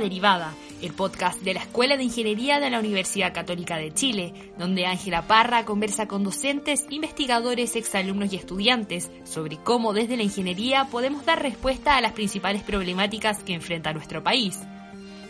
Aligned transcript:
Derivada, 0.00 0.54
el 0.82 0.92
podcast 0.92 1.40
de 1.42 1.54
la 1.54 1.60
Escuela 1.60 1.96
de 1.96 2.04
Ingeniería 2.04 2.58
de 2.58 2.70
la 2.70 2.78
Universidad 2.78 3.32
Católica 3.32 3.76
de 3.76 3.94
Chile, 3.94 4.52
donde 4.58 4.86
Ángela 4.86 5.26
Parra 5.26 5.64
conversa 5.64 6.08
con 6.08 6.24
docentes, 6.24 6.86
investigadores, 6.90 7.76
exalumnos 7.76 8.32
y 8.32 8.36
estudiantes 8.36 9.10
sobre 9.24 9.58
cómo 9.58 9.92
desde 9.92 10.16
la 10.16 10.22
ingeniería 10.22 10.86
podemos 10.86 11.24
dar 11.24 11.42
respuesta 11.42 11.96
a 11.96 12.00
las 12.00 12.12
principales 12.12 12.62
problemáticas 12.62 13.42
que 13.44 13.54
enfrenta 13.54 13.92
nuestro 13.92 14.22
país. 14.22 14.58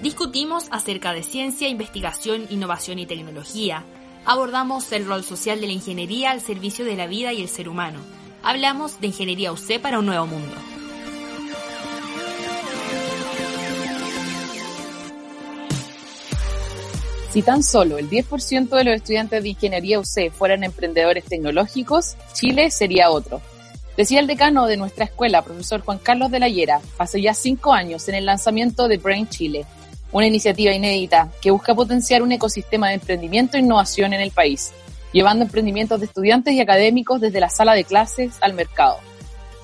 Discutimos 0.03 0.68
acerca 0.71 1.12
de 1.12 1.23
ciencia, 1.23 1.68
investigación, 1.68 2.46
innovación 2.48 2.98
y 2.98 3.07
tecnología. 3.07 3.84
Abordamos 4.25 4.91
el 4.93 5.07
rol 5.07 5.25
social 5.25 5.61
de 5.61 5.66
la 5.66 5.72
ingeniería 5.75 6.30
al 6.30 6.41
servicio 6.41 6.85
de 6.85 6.96
la 6.96 7.07
vida 7.07 7.32
y 7.32 7.43
el 7.43 7.49
ser 7.49 7.68
humano. 7.68 7.99
Hablamos 8.43 9.00
de 9.00 9.08
ingeniería 9.08 9.52
UC 9.52 9.79
para 9.80 9.99
un 9.99 10.07
nuevo 10.07 10.27
mundo. 10.27 10.57
Si 17.32 17.43
tan 17.43 17.62
solo 17.62 17.98
el 17.98 18.11
10% 18.11 18.70
de 18.70 18.84
los 18.84 18.96
estudiantes 18.96 19.43
de 19.43 19.50
ingeniería 19.50 20.00
UC 20.00 20.32
fueran 20.32 20.64
emprendedores 20.64 21.25
tecnológicos, 21.25 22.16
Chile 22.32 22.72
sería 22.72 23.11
otro. 23.11 23.40
Decía 23.96 24.18
el 24.18 24.26
decano 24.26 24.66
de 24.66 24.76
nuestra 24.76 25.04
escuela, 25.04 25.43
profesor 25.43 25.80
Juan 25.82 25.98
Carlos 25.98 26.32
de 26.32 26.40
la 26.40 26.48
Hiera, 26.48 26.80
hace 26.98 27.22
ya 27.22 27.32
cinco 27.32 27.72
años 27.72 28.08
en 28.08 28.16
el 28.16 28.26
lanzamiento 28.26 28.88
de 28.88 28.96
Brain 28.96 29.29
Chile, 29.29 29.64
una 30.11 30.26
iniciativa 30.26 30.72
inédita 30.72 31.30
que 31.40 31.52
busca 31.52 31.74
potenciar 31.74 32.22
un 32.22 32.33
ecosistema 32.33 32.88
de 32.88 32.94
emprendimiento 32.94 33.56
e 33.56 33.60
innovación 33.60 34.12
en 34.12 34.22
el 34.22 34.33
país, 34.33 34.72
llevando 35.12 35.44
emprendimientos 35.44 36.00
de 36.00 36.06
estudiantes 36.06 36.55
y 36.55 36.60
académicos 36.60 37.20
desde 37.20 37.38
la 37.38 37.48
sala 37.48 37.74
de 37.74 37.84
clases 37.84 38.38
al 38.40 38.55
mercado. 38.55 38.96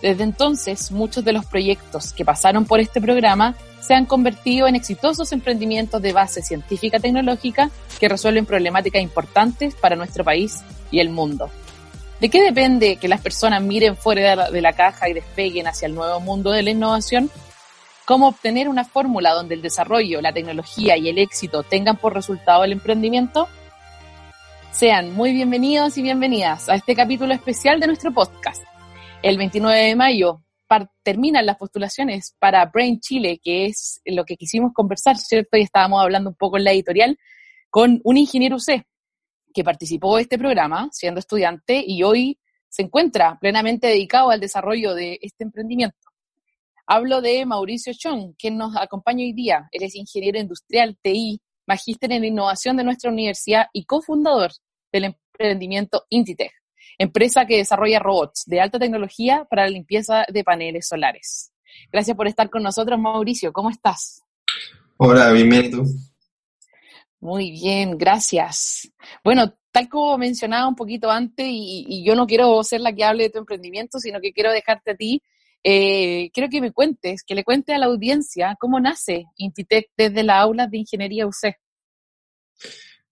Desde 0.02 0.24
entonces, 0.24 0.90
muchos 0.90 1.24
de 1.24 1.32
los 1.32 1.46
proyectos 1.46 2.12
que 2.12 2.24
pasaron 2.24 2.66
por 2.66 2.80
este 2.80 3.00
programa 3.00 3.54
se 3.80 3.94
han 3.94 4.04
convertido 4.04 4.66
en 4.66 4.74
exitosos 4.74 5.32
emprendimientos 5.32 6.02
de 6.02 6.12
base 6.12 6.42
científica 6.42 6.98
tecnológica 6.98 7.70
que 7.98 8.08
resuelven 8.08 8.44
problemáticas 8.44 9.00
importantes 9.00 9.74
para 9.74 9.96
nuestro 9.96 10.24
país 10.24 10.62
y 10.90 11.00
el 11.00 11.08
mundo. 11.08 11.50
¿De 12.20 12.28
qué 12.28 12.42
depende 12.42 12.96
que 12.96 13.08
las 13.08 13.20
personas 13.20 13.62
miren 13.62 13.96
fuera 13.96 14.50
de 14.50 14.60
la, 14.62 14.72
caja 14.72 15.08
y 15.08 15.12
despeguen 15.12 15.66
hacia 15.66 15.86
el 15.86 15.94
nuevo 15.94 16.18
mundo 16.20 16.50
de 16.50 16.62
la 16.62 16.70
innovación? 16.70 17.30
¿Cómo 18.06 18.28
obtener 18.28 18.68
una 18.68 18.84
fórmula 18.84 19.32
donde 19.32 19.54
el 19.54 19.62
desarrollo, 19.62 20.20
la 20.20 20.32
tecnología 20.32 20.96
y 20.96 21.08
el 21.08 21.18
éxito 21.18 21.62
tengan 21.62 21.96
por 21.96 22.14
resultado 22.14 22.64
el 22.64 22.72
emprendimiento? 22.72 23.48
Sean 24.72 25.14
muy 25.14 25.32
bienvenidos 25.32 25.96
y 25.98 26.02
bienvenidas 26.02 26.68
a 26.68 26.74
este 26.74 26.94
capítulo 26.94 27.34
especial 27.34 27.80
de 27.80 27.86
nuestro 27.86 28.12
podcast. 28.12 28.62
El 29.26 29.38
29 29.38 29.86
de 29.86 29.96
mayo 29.96 30.44
terminan 31.02 31.46
las 31.46 31.56
postulaciones 31.56 32.36
para 32.38 32.64
Brain 32.66 33.00
Chile, 33.00 33.40
que 33.42 33.66
es 33.66 34.00
lo 34.04 34.24
que 34.24 34.36
quisimos 34.36 34.72
conversar, 34.72 35.16
¿cierto? 35.16 35.56
Y 35.56 35.62
estábamos 35.62 36.00
hablando 36.00 36.30
un 36.30 36.36
poco 36.36 36.58
en 36.58 36.62
la 36.62 36.70
editorial 36.70 37.18
con 37.68 38.00
un 38.04 38.18
ingeniero 38.18 38.54
UC 38.54 38.84
que 39.52 39.64
participó 39.64 40.14
de 40.14 40.22
este 40.22 40.38
programa 40.38 40.90
siendo 40.92 41.18
estudiante 41.18 41.82
y 41.84 42.04
hoy 42.04 42.38
se 42.68 42.82
encuentra 42.82 43.36
plenamente 43.40 43.88
dedicado 43.88 44.30
al 44.30 44.38
desarrollo 44.38 44.94
de 44.94 45.18
este 45.20 45.42
emprendimiento. 45.42 45.98
Hablo 46.86 47.20
de 47.20 47.44
Mauricio 47.46 47.94
Chong, 47.94 48.36
quien 48.38 48.56
nos 48.56 48.76
acompaña 48.76 49.24
hoy 49.24 49.32
día. 49.32 49.68
Él 49.72 49.82
es 49.82 49.96
ingeniero 49.96 50.38
industrial 50.38 50.96
TI, 51.02 51.40
magíster 51.66 52.12
en 52.12 52.24
innovación 52.24 52.76
de 52.76 52.84
nuestra 52.84 53.10
universidad 53.10 53.66
y 53.72 53.86
cofundador 53.86 54.52
del 54.92 55.16
emprendimiento 55.16 56.04
Intitech 56.10 56.52
empresa 56.98 57.46
que 57.46 57.58
desarrolla 57.58 57.98
robots 57.98 58.44
de 58.46 58.60
alta 58.60 58.78
tecnología 58.78 59.46
para 59.48 59.64
la 59.64 59.70
limpieza 59.70 60.24
de 60.32 60.44
paneles 60.44 60.88
solares. 60.88 61.52
Gracias 61.92 62.16
por 62.16 62.26
estar 62.26 62.50
con 62.50 62.62
nosotros, 62.62 62.98
Mauricio. 62.98 63.52
¿Cómo 63.52 63.70
estás? 63.70 64.22
Hola, 64.96 65.30
bienvenido. 65.32 65.84
Muy 67.20 67.50
bien, 67.50 67.98
gracias. 67.98 68.90
Bueno, 69.24 69.54
tal 69.72 69.88
como 69.88 70.16
mencionaba 70.16 70.68
un 70.68 70.76
poquito 70.76 71.10
antes, 71.10 71.46
y, 71.48 72.04
yo 72.04 72.14
no 72.14 72.26
quiero 72.26 72.62
ser 72.62 72.80
la 72.80 72.92
que 72.92 73.04
hable 73.04 73.24
de 73.24 73.30
tu 73.30 73.38
emprendimiento, 73.38 73.98
sino 73.98 74.20
que 74.20 74.32
quiero 74.32 74.52
dejarte 74.52 74.92
a 74.92 74.96
ti, 74.96 75.22
eh, 75.64 76.30
quiero 76.32 76.48
que 76.48 76.60
me 76.60 76.72
cuentes, 76.72 77.24
que 77.24 77.34
le 77.34 77.44
cuentes 77.44 77.74
a 77.74 77.78
la 77.78 77.86
audiencia 77.86 78.56
cómo 78.60 78.78
nace 78.78 79.24
Intitec 79.36 79.90
desde 79.96 80.22
las 80.22 80.40
aulas 80.40 80.70
de 80.70 80.78
Ingeniería 80.78 81.26
UC. 81.26 81.56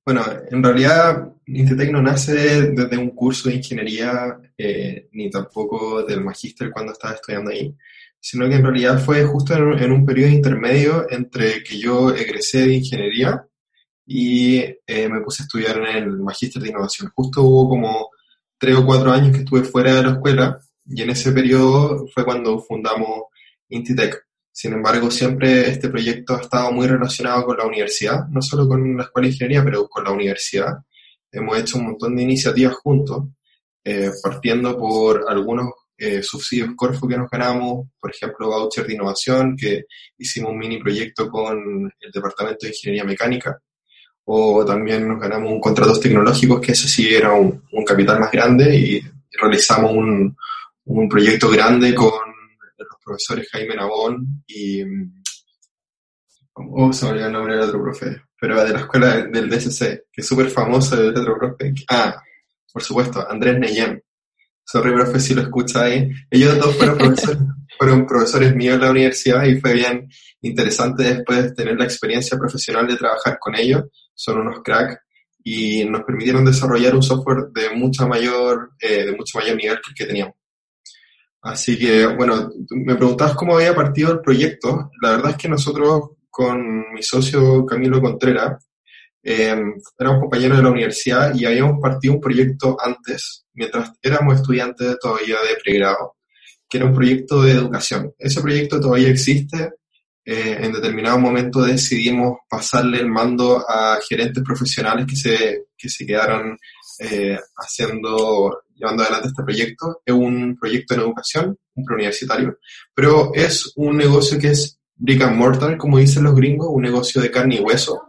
Bueno, 0.07 0.23
en 0.51 0.63
realidad 0.63 1.33
Intitec 1.47 1.91
no 1.91 2.03
nace 2.03 2.73
desde 2.73 2.99
un 2.99 3.11
curso 3.11 3.49
de 3.49 3.57
ingeniería, 3.57 4.39
eh, 4.59 5.09
ni 5.13 5.31
tampoco 5.31 6.03
del 6.03 6.23
magíster 6.23 6.71
cuando 6.71 6.93
estaba 6.93 7.15
estudiando 7.15 7.51
ahí, 7.51 7.75
sino 8.21 8.49
que 8.49 8.57
en 8.57 8.63
realidad 8.63 9.03
fue 9.03 9.25
justo 9.25 9.55
en 9.55 9.93
un, 9.93 10.05
periodo 10.05 10.31
intermedio 10.31 11.07
entre 11.11 11.63
que 11.63 11.79
yo 11.79 12.15
egresé 12.15 12.67
de 12.67 12.75
ingeniería 12.75 13.47
y 14.07 14.59
eh, 14.59 15.09
me 15.09 15.21
puse 15.23 15.43
a 15.43 15.47
estudiar 15.47 15.79
en 15.79 15.97
el 16.05 16.19
magíster 16.19 16.63
de 16.63 16.69
innovación. 16.69 17.11
Justo 17.15 17.43
hubo 17.43 17.69
como 17.69 18.11
tres 18.59 18.77
o 18.77 18.87
cuatro 18.87 19.11
años 19.11 19.33
que 19.33 19.39
estuve 19.39 19.65
fuera 19.65 19.95
de 19.95 20.03
la 20.03 20.11
escuela 20.13 20.59
y 20.87 21.03
en 21.03 21.11
ese 21.11 21.33
periodo 21.33 22.07
fue 22.15 22.25
cuando 22.25 22.59
fundamos 22.61 23.25
Intitec. 23.69 24.23
Sin 24.57 24.73
embargo, 24.73 25.11
siempre 25.11 25.69
este 25.69 25.89
proyecto 25.89 26.37
ha 26.37 26.41
estado 26.41 26.71
muy 26.71 26.87
relacionado 26.87 27.45
con 27.45 27.57
la 27.57 27.67
universidad, 27.67 28.29
no 28.29 28.41
solo 28.41 28.69
con 28.69 28.97
la 28.97 29.03
Escuela 29.03 29.27
de 29.27 29.33
Ingeniería, 29.33 29.65
pero 29.65 29.89
con 29.89 30.05
la 30.05 30.13
universidad. 30.13 30.75
Hemos 31.33 31.59
hecho 31.59 31.79
un 31.79 31.87
montón 31.87 32.15
de 32.15 32.23
iniciativas 32.23 32.75
juntos, 32.75 33.25
eh, 33.83 34.13
partiendo 34.23 34.79
por 34.79 35.25
algunos 35.29 35.71
eh, 35.99 36.23
subsidios 36.23 36.71
Corfo 36.77 37.09
que 37.09 37.17
nos 37.17 37.29
ganamos, 37.29 37.89
por 37.99 38.13
ejemplo, 38.13 38.47
voucher 38.47 38.87
de 38.87 38.95
innovación, 38.95 39.57
que 39.57 39.87
hicimos 40.19 40.53
un 40.53 40.59
mini 40.59 40.79
proyecto 40.79 41.29
con 41.29 41.93
el 41.99 42.13
Departamento 42.13 42.59
de 42.63 42.69
Ingeniería 42.69 43.05
Mecánica, 43.05 43.59
o 44.27 44.65
también 44.65 45.09
nos 45.09 45.19
ganamos 45.19 45.51
un 45.51 45.61
contratos 45.61 45.99
tecnológicos, 45.99 46.61
que 46.61 46.73
ese 46.73 46.87
sí 46.87 47.13
era 47.13 47.33
un, 47.33 47.61
capital 47.85 48.21
más 48.21 48.31
grande, 48.31 48.73
y 48.77 49.03
realizamos 49.33 49.91
un, 49.91 50.37
un 50.85 51.09
proyecto 51.09 51.51
grande 51.51 51.93
con 51.93 52.34
profesores 53.05 53.49
Jaime 53.51 53.77
Nabón 53.77 54.45
y... 54.47 54.83
¿Cómo 56.53 56.93
se 56.93 57.05
me 57.05 57.11
olvidó 57.11 57.27
el 57.27 57.33
nombre 57.33 57.55
del 57.57 57.65
otro 57.65 57.83
profe? 57.83 58.23
Pero 58.41 58.63
de 58.63 58.73
la 58.73 58.81
escuela 58.81 59.17
del 59.27 59.51
DSC, 59.51 60.05
que 60.13 60.21
es 60.21 60.27
súper 60.27 60.49
famoso 60.49 60.95
el 60.95 61.09
otro 61.09 61.37
profe. 61.37 61.75
Ah, 61.89 62.23
por 62.73 62.83
supuesto, 62.83 63.29
Andrés 63.29 63.59
Neyen. 63.59 64.01
Sorry, 64.65 64.93
profe, 64.93 65.19
si 65.19 65.35
lo 65.35 65.43
escucha 65.43 65.83
ahí. 65.83 66.11
Ellos 66.31 66.57
dos 66.59 66.77
fueron 66.77 66.99
profesores, 66.99 67.39
fueron 67.79 68.07
profesores 68.07 68.55
míos 68.55 68.77
en 68.77 68.81
la 68.81 68.91
universidad 68.91 69.45
y 69.45 69.61
fue 69.61 69.75
bien 69.75 70.09
interesante 70.43 71.03
después 71.03 71.43
de 71.43 71.53
tener 71.53 71.77
la 71.77 71.85
experiencia 71.85 72.39
profesional 72.39 72.87
de 72.87 72.97
trabajar 72.97 73.37
con 73.41 73.57
ellos. 73.57 73.85
Son 74.15 74.39
unos 74.39 74.63
cracks 74.63 74.97
y 75.43 75.85
nos 75.85 76.05
permitieron 76.05 76.45
desarrollar 76.45 76.95
un 76.95 77.03
software 77.03 77.49
de 77.53 77.71
mucha 77.77 78.07
mayor, 78.07 78.71
eh, 78.81 79.05
de 79.05 79.13
mucho 79.13 79.39
mayor 79.39 79.57
nivel 79.57 79.77
que 79.77 79.91
el 79.91 79.95
que 79.95 80.07
teníamos. 80.07 80.35
Así 81.45 81.79
que, 81.79 82.07
bueno, 82.07 82.51
me 82.71 82.95
preguntabas 82.95 83.35
cómo 83.35 83.57
había 83.57 83.75
partido 83.75 84.13
el 84.13 84.21
proyecto. 84.21 84.91
La 85.03 85.11
verdad 85.11 85.33
es 85.33 85.37
que 85.37 85.49
nosotros 85.49 86.13
con 86.31 86.91
mi 86.95 87.03
socio 87.03 87.67
Camilo 87.67 88.01
Contreras 88.01 88.67
eh, 89.23 89.55
éramos 89.99 90.21
compañeros 90.21 90.57
de 90.57 90.63
la 90.63 90.71
universidad 90.71 91.35
y 91.35 91.45
habíamos 91.45 91.81
partido 91.83 92.15
un 92.15 92.21
proyecto 92.21 92.79
antes, 92.83 93.45
mientras 93.53 93.93
éramos 94.03 94.37
estudiantes 94.37 94.99
todavía 94.99 95.37
de 95.47 95.57
pregrado, 95.63 96.17
que 96.67 96.79
era 96.79 96.87
un 96.87 96.95
proyecto 96.95 97.43
de 97.43 97.53
educación. 97.53 98.15
Ese 98.19 98.41
proyecto 98.41 98.81
todavía 98.81 99.11
existe. 99.11 99.73
Eh, 100.25 100.57
en 100.63 100.73
determinado 100.73 101.19
momento 101.19 101.61
decidimos 101.61 102.39
pasarle 102.49 103.01
el 103.01 103.11
mando 103.11 103.63
a 103.69 103.99
gerentes 104.09 104.43
profesionales 104.43 105.05
que 105.07 105.17
se, 105.17 105.65
que 105.77 105.91
se 105.91 106.07
quedaron 106.07 106.57
eh, 107.01 107.39
haciendo 107.59 108.64
llevando 108.75 109.03
adelante 109.03 109.29
este 109.29 109.43
proyecto. 109.43 110.03
Es 110.05 110.15
un 110.15 110.57
proyecto 110.59 110.95
en 110.95 111.01
educación, 111.01 111.59
un 111.75 111.85
preuniversitario, 111.85 112.59
pero 112.95 113.33
es 113.35 113.73
un 113.77 113.97
negocio 113.97 114.39
que 114.39 114.49
es 114.49 114.79
brick 114.97 115.23
and 115.23 115.37
mortar, 115.37 115.77
como 115.77 115.99
dicen 115.99 116.25
los 116.25 116.35
gringos, 116.35 116.69
un 116.71 116.83
negocio 116.83 117.21
de 117.21 117.31
carne 117.31 117.57
y 117.57 117.61
hueso. 117.61 118.01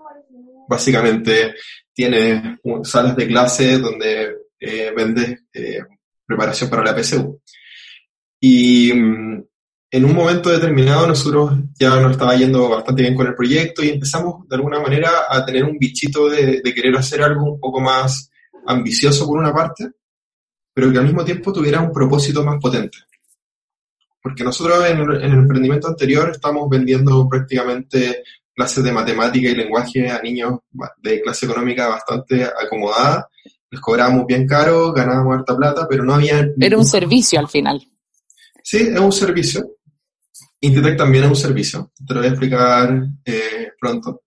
Básicamente 0.68 1.54
tiene 1.94 2.60
salas 2.84 3.16
de 3.16 3.28
clase 3.28 3.78
donde 3.80 4.36
eh, 4.60 4.92
vende 4.96 5.40
eh, 5.54 5.80
preparación 6.26 6.70
para 6.70 6.84
la 6.84 6.96
PSU. 6.96 7.42
Y 8.40 8.92
mm, 8.94 9.44
en 9.92 10.06
un 10.06 10.14
momento 10.14 10.50
determinado 10.50 11.08
nosotros 11.08 11.54
ya 11.80 12.00
nos 12.00 12.12
estaba 12.12 12.36
yendo 12.36 12.70
bastante 12.70 13.02
bien 13.02 13.16
con 13.16 13.28
el 13.28 13.36
proyecto 13.36 13.84
y 13.84 13.90
empezamos 13.90 14.48
de 14.48 14.56
alguna 14.56 14.80
manera 14.80 15.10
a 15.30 15.46
tener 15.46 15.64
un 15.64 15.78
bichito 15.78 16.30
de, 16.30 16.62
de 16.62 16.74
querer 16.74 16.96
hacer 16.98 17.22
algo 17.22 17.54
un 17.54 17.60
poco 17.60 17.80
más 17.80 18.30
ambicioso 18.68 19.26
por 19.26 19.38
una 19.38 19.54
parte, 19.54 19.90
pero 20.76 20.92
que 20.92 20.98
al 21.00 21.06
mismo 21.06 21.24
tiempo 21.24 21.54
tuviera 21.54 21.80
un 21.80 21.94
propósito 21.94 22.44
más 22.44 22.60
potente. 22.60 22.98
Porque 24.22 24.44
nosotros 24.44 24.86
en, 24.90 25.00
el 25.00 25.34
emprendimiento 25.34 25.88
anterior 25.88 26.32
estamos 26.32 26.70
vendiendo 26.70 27.30
prácticamente 27.30 28.24
clases 28.54 28.84
de 28.84 28.92
matemática 28.92 29.50
y 29.50 29.56
lenguaje 29.56 30.10
a 30.10 30.22
niños 30.22 30.60
de 31.02 31.22
clase 31.22 31.46
económica 31.46 31.88
bastante 31.88 32.44
acomodada. 32.44 33.30
Les 33.72 33.80
cobrábamos 33.80 34.26
bien 34.28 34.46
caro, 34.46 34.92
ganábamos 34.92 35.38
harta 35.38 35.56
plata, 35.56 35.88
pero 35.90 36.04
no 36.04 36.16
había... 36.16 36.46
Era 36.60 36.78
un 36.78 36.86
servicio 36.86 37.40
al 37.40 37.48
final. 37.48 37.82
Sí, 38.62 38.78
es 38.78 39.00
un 39.00 39.14
servicio. 39.14 39.78
Intitec 40.60 40.98
también 40.98 41.24
es 41.24 41.30
un 41.30 41.36
servicio, 41.38 41.92
te 42.06 42.14
lo 42.14 42.20
voy 42.20 42.28
a 42.28 42.32
explicar 42.32 43.08
eh, 43.24 43.72
pronto. 43.80 44.24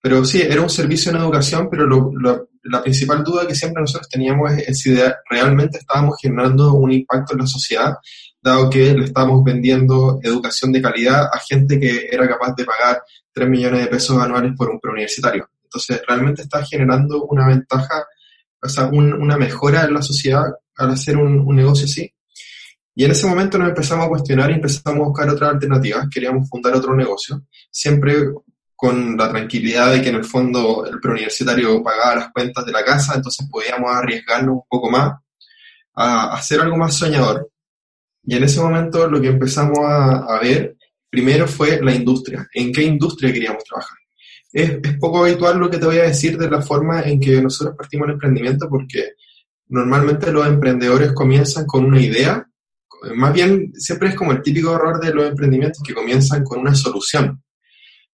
Pero 0.00 0.24
sí, 0.24 0.40
era 0.40 0.62
un 0.62 0.70
servicio 0.70 1.10
en 1.10 1.18
educación, 1.18 1.68
pero 1.70 1.86
lo, 1.86 2.10
lo, 2.14 2.49
la 2.64 2.82
principal 2.82 3.24
duda 3.24 3.46
que 3.46 3.54
siempre 3.54 3.80
nosotros 3.80 4.08
teníamos 4.08 4.52
es, 4.52 4.80
si 4.80 4.94
realmente 5.30 5.78
estábamos 5.78 6.16
generando 6.20 6.74
un 6.74 6.92
impacto 6.92 7.32
en 7.32 7.40
la 7.40 7.46
sociedad, 7.46 7.94
dado 8.42 8.70
que 8.70 8.92
le 8.94 9.04
estábamos 9.04 9.44
vendiendo 9.44 10.18
educación 10.22 10.72
de 10.72 10.82
calidad 10.82 11.28
a 11.32 11.38
gente 11.38 11.78
que 11.78 12.08
era 12.10 12.28
capaz 12.28 12.54
de 12.54 12.64
pagar 12.64 13.02
3 13.32 13.48
millones 13.48 13.80
de 13.80 13.86
pesos 13.86 14.18
anuales 14.18 14.52
por 14.56 14.70
un 14.70 14.80
preuniversitario. 14.80 15.48
Entonces, 15.64 16.02
realmente 16.06 16.42
está 16.42 16.64
generando 16.64 17.24
una 17.24 17.46
ventaja, 17.46 18.04
o 18.62 18.68
sea, 18.68 18.86
un, 18.86 19.12
una 19.12 19.36
mejora 19.36 19.84
en 19.84 19.94
la 19.94 20.02
sociedad 20.02 20.44
al 20.76 20.90
hacer 20.90 21.16
un, 21.16 21.40
un 21.40 21.56
negocio 21.56 21.84
así. 21.84 22.12
Y 22.94 23.04
en 23.04 23.12
ese 23.12 23.26
momento 23.26 23.56
nos 23.56 23.68
empezamos 23.68 24.06
a 24.06 24.08
cuestionar 24.08 24.50
y 24.50 24.54
empezamos 24.54 25.00
a 25.00 25.08
buscar 25.08 25.28
otras 25.30 25.52
alternativas. 25.52 26.08
Queríamos 26.12 26.48
fundar 26.48 26.74
otro 26.74 26.94
negocio, 26.96 27.42
siempre 27.70 28.16
con 28.80 29.14
la 29.14 29.28
tranquilidad 29.28 29.92
de 29.92 30.00
que 30.00 30.08
en 30.08 30.14
el 30.14 30.24
fondo 30.24 30.86
el 30.86 30.98
preuniversitario 31.00 31.82
pagaba 31.82 32.14
las 32.14 32.32
cuentas 32.32 32.64
de 32.64 32.72
la 32.72 32.82
casa, 32.82 33.14
entonces 33.14 33.46
podíamos 33.50 33.90
arriesgarnos 33.90 34.54
un 34.54 34.62
poco 34.66 34.90
más 34.90 35.12
a 35.94 36.32
hacer 36.32 36.62
algo 36.62 36.78
más 36.78 36.94
soñador. 36.94 37.50
Y 38.24 38.36
en 38.36 38.44
ese 38.44 38.58
momento 38.60 39.06
lo 39.06 39.20
que 39.20 39.28
empezamos 39.28 39.78
a, 39.82 40.38
ver 40.40 40.76
primero 41.10 41.46
fue 41.46 41.78
la 41.82 41.94
industria, 41.94 42.48
en 42.54 42.72
qué 42.72 42.82
industria 42.82 43.32
queríamos 43.32 43.64
trabajar. 43.64 43.98
Es, 44.50 44.70
es, 44.82 44.98
poco 44.98 45.24
habitual 45.24 45.58
lo 45.58 45.68
que 45.68 45.76
te 45.76 45.84
voy 45.84 45.98
a 45.98 46.04
decir 46.04 46.38
de 46.38 46.50
la 46.50 46.62
forma 46.62 47.02
en 47.02 47.20
que 47.20 47.42
nosotros 47.42 47.76
partimos 47.76 48.08
el 48.08 48.14
emprendimiento 48.14 48.66
porque 48.66 49.10
normalmente 49.68 50.32
los 50.32 50.46
emprendedores 50.46 51.12
comienzan 51.12 51.66
con 51.66 51.84
una 51.84 52.00
idea 52.00 52.46
más 53.14 53.32
bien 53.32 53.72
siempre 53.74 54.08
es 54.08 54.14
como 54.14 54.32
el 54.32 54.42
típico 54.42 54.74
error 54.74 55.00
de 55.00 55.14
los 55.14 55.26
emprendimientos 55.26 55.82
que 55.82 55.94
comienzan 55.94 56.44
con 56.44 56.60
una 56.60 56.74
solución. 56.74 57.42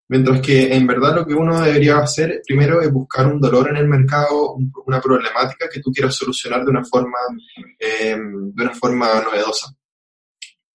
Mientras 0.09 0.41
que 0.41 0.73
en 0.73 0.87
verdad 0.87 1.17
lo 1.17 1.27
que 1.27 1.35
uno 1.35 1.61
debería 1.61 1.99
hacer 1.99 2.41
primero 2.47 2.81
es 2.81 2.93
buscar 2.93 3.27
un 3.27 3.41
dolor 3.41 3.71
en 3.71 3.77
el 3.77 3.89
mercado, 3.89 4.57
una 4.87 5.01
problemática 5.01 5.69
que 5.69 5.81
tú 5.81 5.91
quieras 5.91 6.15
solucionar 6.15 6.65
de 6.65 6.71
una 6.71 6.85
forma, 6.85 7.19
eh, 7.79 8.17
de 8.17 8.63
una 8.65 8.75
forma 8.75 9.21
novedosa. 9.21 9.75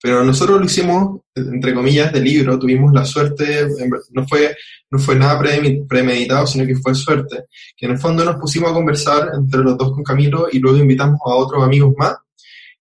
Pero 0.02 0.24
nosotros 0.24 0.60
lo 0.60 0.66
hicimos, 0.66 1.22
entre 1.36 1.76
comillas, 1.76 2.12
de 2.12 2.22
libro, 2.22 2.58
tuvimos 2.58 2.92
la 2.92 3.06
suerte, 3.06 3.68
no 4.12 4.28
fue, 4.28 4.56
no 4.90 4.98
fue 4.98 5.16
nada 5.16 5.40
premeditado, 5.88 6.48
sino 6.48 6.66
que 6.66 6.76
fue 6.76 6.96
suerte, 6.96 7.46
que 7.78 7.86
en 7.86 7.94
el 7.94 8.00
fondo 8.00 8.26
nos 8.26 8.38
pusimos 8.38 8.72
a 8.72 8.74
conversar 8.74 9.30
entre 9.36 9.62
los 9.62 9.78
dos 9.78 9.92
con 9.92 10.04
Camilo 10.04 10.48
y 10.52 10.60
luego 10.60 10.80
invitamos 10.80 11.20
a 11.24 11.36
otros 11.36 11.64
amigos 11.64 11.94
más 11.98 12.16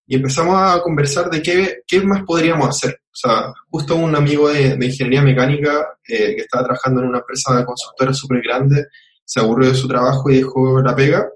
y 0.06 0.16
empezamos 0.16 0.56
a 0.56 0.80
conversar 0.82 1.30
de 1.30 1.42
qué, 1.42 1.82
qué 1.86 2.00
más 2.00 2.24
podríamos 2.24 2.68
hacer. 2.68 2.99
Sea, 3.20 3.52
justo 3.68 3.96
un 3.96 4.16
amigo 4.16 4.48
de, 4.48 4.76
de 4.76 4.86
ingeniería 4.86 5.20
mecánica 5.20 5.88
eh, 6.08 6.34
que 6.34 6.40
estaba 6.40 6.64
trabajando 6.64 7.02
en 7.02 7.08
una 7.08 7.18
empresa 7.18 7.54
de 7.54 7.66
consultora 7.66 8.14
súper 8.14 8.40
grande, 8.40 8.86
se 9.24 9.40
aburrió 9.40 9.68
de 9.68 9.74
su 9.74 9.86
trabajo 9.86 10.30
y 10.30 10.36
dejó 10.36 10.80
la 10.80 10.96
pega, 10.96 11.28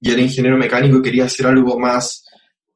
y 0.00 0.10
el 0.10 0.18
ingeniero 0.18 0.56
mecánico 0.56 1.00
quería 1.00 1.26
hacer 1.26 1.46
algo 1.46 1.78
más 1.78 2.24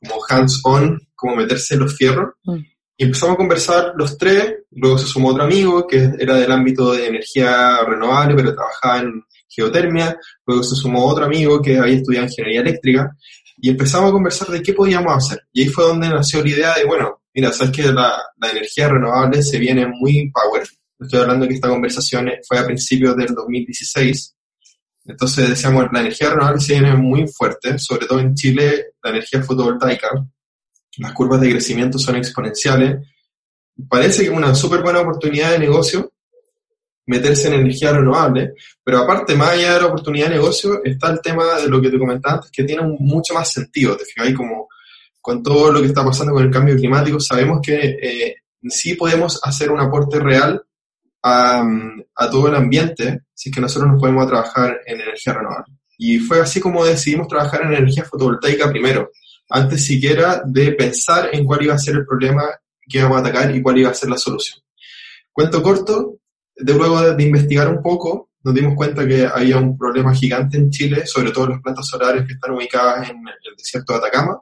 como 0.00 0.20
hands-on, 0.28 1.00
como 1.14 1.36
meterse 1.36 1.74
en 1.74 1.80
los 1.80 1.96
fierros. 1.96 2.34
Mm. 2.44 2.58
Y 2.98 3.04
empezamos 3.04 3.34
a 3.34 3.38
conversar 3.38 3.92
los 3.96 4.16
tres, 4.16 4.58
luego 4.70 4.96
se 4.96 5.06
sumó 5.06 5.30
otro 5.30 5.42
amigo 5.42 5.86
que 5.86 6.10
era 6.18 6.36
del 6.36 6.52
ámbito 6.52 6.92
de 6.92 7.08
energía 7.08 7.80
renovable, 7.84 8.36
pero 8.36 8.54
trabajaba 8.54 9.00
en 9.00 9.24
geotermia, 9.48 10.16
luego 10.46 10.62
se 10.62 10.76
sumó 10.76 11.04
otro 11.06 11.24
amigo 11.24 11.60
que 11.60 11.78
había 11.78 11.96
estudiado 11.96 12.26
ingeniería 12.26 12.60
eléctrica, 12.60 13.10
y 13.56 13.70
empezamos 13.70 14.10
a 14.10 14.12
conversar 14.12 14.48
de 14.48 14.62
qué 14.62 14.72
podíamos 14.72 15.16
hacer. 15.16 15.42
Y 15.52 15.62
ahí 15.62 15.68
fue 15.68 15.84
donde 15.84 16.08
nació 16.08 16.42
la 16.42 16.48
idea 16.48 16.74
de, 16.74 16.84
bueno, 16.84 17.19
mira, 17.34 17.52
sabes 17.52 17.76
que 17.76 17.92
la, 17.92 18.22
la 18.36 18.50
energía 18.50 18.88
renovable 18.88 19.42
se 19.42 19.58
viene 19.58 19.86
muy 19.86 20.30
power. 20.30 20.66
Estoy 20.98 21.20
hablando 21.20 21.48
que 21.48 21.54
esta 21.54 21.68
conversación 21.68 22.30
fue 22.46 22.58
a 22.58 22.66
principios 22.66 23.16
del 23.16 23.34
2016. 23.34 24.36
Entonces 25.06 25.48
decíamos, 25.48 25.86
la 25.92 26.00
energía 26.00 26.30
renovable 26.30 26.60
se 26.60 26.74
viene 26.74 26.94
muy 26.94 27.26
fuerte, 27.26 27.78
sobre 27.78 28.06
todo 28.06 28.20
en 28.20 28.34
Chile, 28.34 28.92
la 29.02 29.10
energía 29.10 29.42
fotovoltaica. 29.42 30.08
Las 30.98 31.12
curvas 31.12 31.40
de 31.40 31.50
crecimiento 31.50 31.98
son 31.98 32.16
exponenciales. 32.16 33.06
Parece 33.88 34.22
que 34.22 34.28
es 34.28 34.34
una 34.34 34.54
súper 34.54 34.82
buena 34.82 35.00
oportunidad 35.00 35.52
de 35.52 35.58
negocio, 35.58 36.12
meterse 37.06 37.48
en 37.48 37.54
energía 37.54 37.92
renovable, 37.92 38.54
pero 38.84 38.98
aparte, 38.98 39.34
más 39.34 39.50
allá 39.50 39.74
de 39.74 39.80
la 39.80 39.86
oportunidad 39.86 40.28
de 40.28 40.36
negocio, 40.36 40.84
está 40.84 41.10
el 41.10 41.20
tema 41.20 41.56
de 41.56 41.68
lo 41.68 41.80
que 41.80 41.90
te 41.90 41.98
comentaba 41.98 42.36
antes, 42.36 42.50
que 42.50 42.64
tiene 42.64 42.82
mucho 42.98 43.34
más 43.34 43.50
sentido, 43.50 43.96
te 43.96 44.04
fijas, 44.04 44.34
como 44.34 44.68
con 45.20 45.42
todo 45.42 45.72
lo 45.72 45.80
que 45.80 45.88
está 45.88 46.04
pasando 46.04 46.32
con 46.32 46.44
el 46.44 46.50
cambio 46.50 46.76
climático, 46.76 47.20
sabemos 47.20 47.60
que 47.62 47.98
eh, 48.02 48.36
sí 48.68 48.94
podemos 48.94 49.40
hacer 49.42 49.70
un 49.70 49.80
aporte 49.80 50.18
real 50.18 50.62
a, 51.22 51.62
a, 52.14 52.30
todo 52.30 52.48
el 52.48 52.54
ambiente 52.54 53.22
si 53.34 53.50
es 53.50 53.54
que 53.54 53.60
nosotros 53.60 53.92
nos 53.92 54.00
podemos 54.00 54.26
trabajar 54.26 54.80
en 54.86 55.00
energía 55.00 55.34
renovable. 55.34 55.74
Y 55.98 56.18
fue 56.18 56.40
así 56.40 56.60
como 56.60 56.84
decidimos 56.84 57.28
trabajar 57.28 57.62
en 57.62 57.74
energía 57.74 58.04
fotovoltaica 58.04 58.70
primero, 58.70 59.10
antes 59.50 59.84
siquiera 59.84 60.42
de 60.46 60.72
pensar 60.72 61.28
en 61.32 61.44
cuál 61.44 61.62
iba 61.62 61.74
a 61.74 61.78
ser 61.78 61.96
el 61.96 62.06
problema 62.06 62.44
que 62.88 62.98
íbamos 62.98 63.18
a 63.18 63.20
atacar 63.20 63.54
y 63.54 63.60
cuál 63.60 63.78
iba 63.78 63.90
a 63.90 63.94
ser 63.94 64.08
la 64.08 64.16
solución. 64.16 64.60
Cuento 65.32 65.62
corto, 65.62 66.18
de 66.56 66.74
luego 66.74 67.00
de, 67.02 67.22
investigar 67.22 67.68
un 67.68 67.82
poco, 67.82 68.30
nos 68.42 68.54
dimos 68.54 68.74
cuenta 68.74 69.06
que 69.06 69.26
había 69.26 69.58
un 69.58 69.76
problema 69.76 70.14
gigante 70.14 70.56
en 70.56 70.70
Chile, 70.70 71.06
sobre 71.06 71.30
todo 71.30 71.48
las 71.48 71.60
plantas 71.60 71.86
solares 71.86 72.26
que 72.26 72.34
están 72.34 72.52
ubicadas 72.52 73.10
en 73.10 73.16
el 73.18 73.56
desierto 73.56 73.92
de 73.92 73.98
Atacama, 73.98 74.40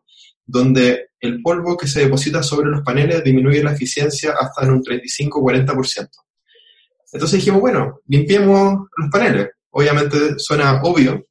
donde 0.49 1.11
el 1.21 1.43
polvo 1.43 1.77
que 1.77 1.87
se 1.87 2.01
deposita 2.01 2.43
sobre 2.43 2.71
los 2.71 2.83
paneles 2.83 3.23
disminuye 3.23 3.63
la 3.63 3.73
eficiencia 3.73 4.35
hasta 4.41 4.65
en 4.65 4.71
un 4.71 4.83
35-40%. 4.83 6.09
Entonces 7.13 7.39
dijimos, 7.39 7.61
bueno, 7.61 8.01
limpiemos 8.07 8.89
los 8.97 9.11
paneles. 9.11 9.51
Obviamente 9.71 10.39
suena 10.39 10.81
obvio, 10.83 11.27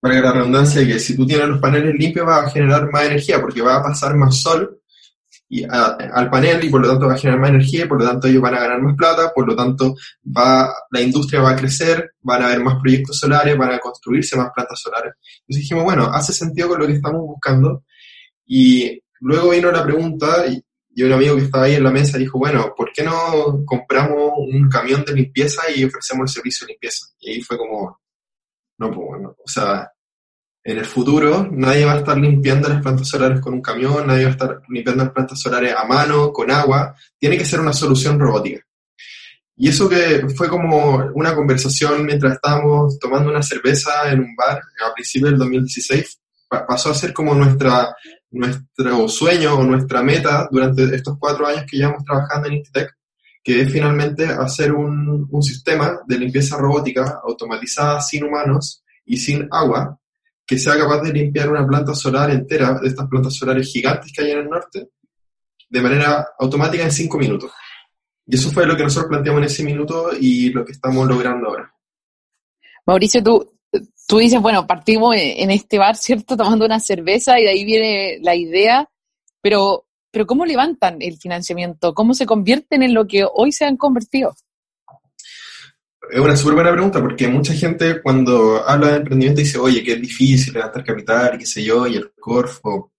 para 0.00 0.20
la 0.20 0.32
redundancia, 0.32 0.86
que 0.86 0.98
si 0.98 1.14
tú 1.14 1.26
tienes 1.26 1.48
los 1.48 1.60
paneles 1.60 1.94
limpios 1.94 2.26
va 2.26 2.44
a 2.44 2.50
generar 2.50 2.90
más 2.90 3.04
energía 3.04 3.40
porque 3.40 3.60
va 3.60 3.76
a 3.76 3.82
pasar 3.82 4.16
más 4.16 4.36
sol 4.36 4.80
y 5.48 5.64
a, 5.64 5.96
al 6.14 6.28
panel 6.28 6.64
y 6.64 6.70
por 6.70 6.80
lo 6.80 6.88
tanto 6.88 7.06
va 7.06 7.14
a 7.14 7.18
generar 7.18 7.40
más 7.40 7.50
energía 7.50 7.84
y 7.84 7.88
por 7.88 8.00
lo 8.00 8.06
tanto 8.06 8.26
ellos 8.26 8.42
van 8.42 8.54
a 8.54 8.60
ganar 8.60 8.82
más 8.82 8.96
plata, 8.96 9.32
por 9.34 9.46
lo 9.46 9.54
tanto 9.54 9.94
va, 10.24 10.72
la 10.90 11.00
industria 11.00 11.40
va 11.40 11.50
a 11.50 11.56
crecer, 11.56 12.12
van 12.20 12.42
a 12.42 12.46
haber 12.46 12.62
más 12.62 12.80
proyectos 12.80 13.18
solares, 13.18 13.56
van 13.56 13.72
a 13.72 13.78
construirse 13.78 14.36
más 14.36 14.50
plantas 14.54 14.80
solares. 14.80 15.14
Entonces 15.40 15.62
dijimos, 15.62 15.84
bueno, 15.84 16.10
hace 16.12 16.32
sentido 16.32 16.68
con 16.68 16.80
lo 16.80 16.86
que 16.86 16.94
estamos 16.94 17.20
buscando 17.22 17.84
y 18.44 19.00
luego 19.20 19.50
vino 19.50 19.70
la 19.70 19.84
pregunta 19.84 20.46
y, 20.46 20.62
y 20.94 21.02
un 21.02 21.12
amigo 21.12 21.36
que 21.36 21.42
estaba 21.42 21.64
ahí 21.64 21.74
en 21.74 21.84
la 21.84 21.90
mesa 21.90 22.18
dijo, 22.18 22.38
bueno, 22.38 22.72
¿por 22.76 22.90
qué 22.92 23.04
no 23.04 23.64
compramos 23.64 24.32
un 24.38 24.68
camión 24.68 25.04
de 25.04 25.12
limpieza 25.12 25.62
y 25.70 25.84
ofrecemos 25.84 26.30
el 26.30 26.34
servicio 26.34 26.66
de 26.66 26.72
limpieza? 26.72 27.06
Y 27.20 27.30
ahí 27.30 27.42
fue 27.42 27.58
como, 27.58 28.00
no, 28.78 28.90
pues 28.90 29.06
bueno, 29.06 29.36
o 29.38 29.48
sea, 29.48 29.90
en 30.66 30.78
el 30.78 30.84
futuro 30.84 31.48
nadie 31.52 31.84
va 31.84 31.92
a 31.92 31.98
estar 31.98 32.18
limpiando 32.18 32.68
las 32.68 32.82
plantas 32.82 33.06
solares 33.06 33.40
con 33.40 33.54
un 33.54 33.62
camión, 33.62 34.04
nadie 34.04 34.24
va 34.24 34.30
a 34.30 34.32
estar 34.32 34.62
limpiando 34.68 35.04
las 35.04 35.12
plantas 35.12 35.40
solares 35.40 35.72
a 35.76 35.84
mano, 35.84 36.32
con 36.32 36.50
agua, 36.50 36.92
tiene 37.20 37.38
que 37.38 37.44
ser 37.44 37.60
una 37.60 37.72
solución 37.72 38.18
robótica. 38.18 38.66
Y 39.56 39.68
eso 39.68 39.88
que 39.88 40.26
fue 40.36 40.48
como 40.48 40.96
una 41.14 41.36
conversación 41.36 42.04
mientras 42.04 42.34
estábamos 42.34 42.98
tomando 42.98 43.30
una 43.30 43.44
cerveza 43.44 44.10
en 44.10 44.18
un 44.18 44.34
bar 44.34 44.60
a 44.84 44.92
principios 44.92 45.30
del 45.30 45.38
2016, 45.38 46.20
pasó 46.48 46.90
a 46.90 46.94
ser 46.94 47.12
como 47.12 47.32
nuestra, 47.32 47.94
nuestro 48.32 49.08
sueño 49.08 49.54
o 49.54 49.62
nuestra 49.62 50.02
meta 50.02 50.48
durante 50.50 50.82
estos 50.96 51.16
cuatro 51.16 51.46
años 51.46 51.64
que 51.70 51.76
llevamos 51.76 52.04
trabajando 52.04 52.48
en 52.48 52.54
Intitec, 52.54 52.92
que 53.44 53.60
es 53.60 53.70
finalmente 53.72 54.26
hacer 54.26 54.72
un, 54.72 55.28
un 55.30 55.42
sistema 55.44 56.00
de 56.08 56.18
limpieza 56.18 56.56
robótica 56.56 57.20
automatizada 57.22 58.00
sin 58.00 58.24
humanos 58.24 58.82
y 59.04 59.16
sin 59.16 59.46
agua, 59.52 59.96
que 60.46 60.58
sea 60.58 60.78
capaz 60.78 61.02
de 61.02 61.12
limpiar 61.12 61.50
una 61.50 61.66
planta 61.66 61.94
solar 61.94 62.30
entera, 62.30 62.78
de 62.80 62.88
estas 62.88 63.08
plantas 63.08 63.34
solares 63.34 63.70
gigantes 63.70 64.12
que 64.12 64.22
hay 64.22 64.30
en 64.30 64.38
el 64.38 64.48
norte, 64.48 64.88
de 65.68 65.80
manera 65.80 66.28
automática 66.38 66.84
en 66.84 66.92
cinco 66.92 67.18
minutos. 67.18 67.50
Y 68.26 68.36
eso 68.36 68.50
fue 68.50 68.66
lo 68.66 68.76
que 68.76 68.84
nosotros 68.84 69.08
planteamos 69.08 69.40
en 69.40 69.46
ese 69.46 69.64
minuto 69.64 70.10
y 70.18 70.50
lo 70.50 70.64
que 70.64 70.72
estamos 70.72 71.06
logrando 71.08 71.48
ahora. 71.48 71.72
Mauricio, 72.86 73.22
tú, 73.22 73.52
tú 74.06 74.18
dices, 74.18 74.40
bueno, 74.40 74.66
partimos 74.66 75.16
en 75.18 75.50
este 75.50 75.78
bar, 75.78 75.96
¿cierto? 75.96 76.36
Tomando 76.36 76.64
una 76.64 76.78
cerveza 76.78 77.38
y 77.40 77.44
de 77.44 77.50
ahí 77.50 77.64
viene 77.64 78.18
la 78.22 78.36
idea, 78.36 78.88
pero, 79.40 79.86
pero 80.12 80.26
¿cómo 80.26 80.46
levantan 80.46 80.98
el 81.00 81.18
financiamiento? 81.18 81.94
¿Cómo 81.94 82.14
se 82.14 82.26
convierten 82.26 82.84
en 82.84 82.94
lo 82.94 83.06
que 83.06 83.24
hoy 83.32 83.50
se 83.50 83.64
han 83.64 83.76
convertido? 83.76 84.34
Es 86.10 86.20
una 86.20 86.36
súper 86.36 86.54
buena 86.54 86.72
pregunta 86.72 87.00
porque 87.00 87.28
mucha 87.28 87.52
gente 87.52 88.00
cuando 88.00 88.66
habla 88.66 88.88
de 88.88 88.96
emprendimiento 88.96 89.40
dice, 89.40 89.58
oye, 89.58 89.82
que 89.82 89.94
es 89.94 90.00
difícil 90.00 90.54
levantar 90.54 90.84
capital 90.84 91.34
y 91.34 91.38
qué 91.38 91.46
sé 91.46 91.64
yo, 91.64 91.86
y 91.86 91.96
el 91.96 92.12
Corfo, 92.18 92.92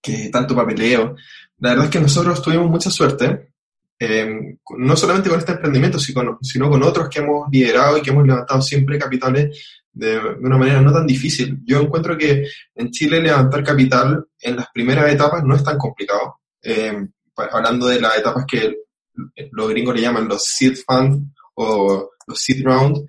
que 0.00 0.28
tanto 0.30 0.54
papeleo. 0.54 1.16
La 1.58 1.70
verdad 1.70 1.86
es 1.86 1.90
que 1.90 2.00
nosotros 2.00 2.42
tuvimos 2.42 2.70
mucha 2.70 2.90
suerte, 2.90 3.52
eh, 3.98 4.56
no 4.78 4.96
solamente 4.96 5.28
con 5.28 5.38
este 5.38 5.52
emprendimiento, 5.52 5.98
sino, 5.98 6.38
con 6.70 6.82
otros 6.82 7.08
que 7.08 7.20
hemos 7.20 7.48
liderado 7.50 7.98
y 7.98 8.02
que 8.02 8.10
hemos 8.10 8.26
levantado 8.26 8.62
siempre 8.62 8.98
capitales 8.98 9.80
de, 9.92 10.18
una 10.18 10.56
manera 10.56 10.80
no 10.80 10.92
tan 10.92 11.06
difícil. 11.06 11.58
Yo 11.64 11.80
encuentro 11.80 12.16
que 12.16 12.46
en 12.74 12.90
Chile 12.90 13.20
levantar 13.20 13.62
capital 13.62 14.24
en 14.40 14.56
las 14.56 14.68
primeras 14.72 15.12
etapas 15.12 15.44
no 15.44 15.54
es 15.54 15.64
tan 15.64 15.76
complicado. 15.76 16.40
Eh, 16.62 17.06
hablando 17.36 17.86
de 17.86 18.00
las 18.00 18.18
etapas 18.18 18.44
que 18.46 18.76
los 19.52 19.68
gringos 19.68 19.94
le 19.94 20.02
llaman 20.02 20.28
los 20.28 20.44
seed 20.44 20.76
fund 20.86 21.30
o 21.60 22.10
los 22.26 22.40
seed 22.40 22.64
round, 22.64 23.06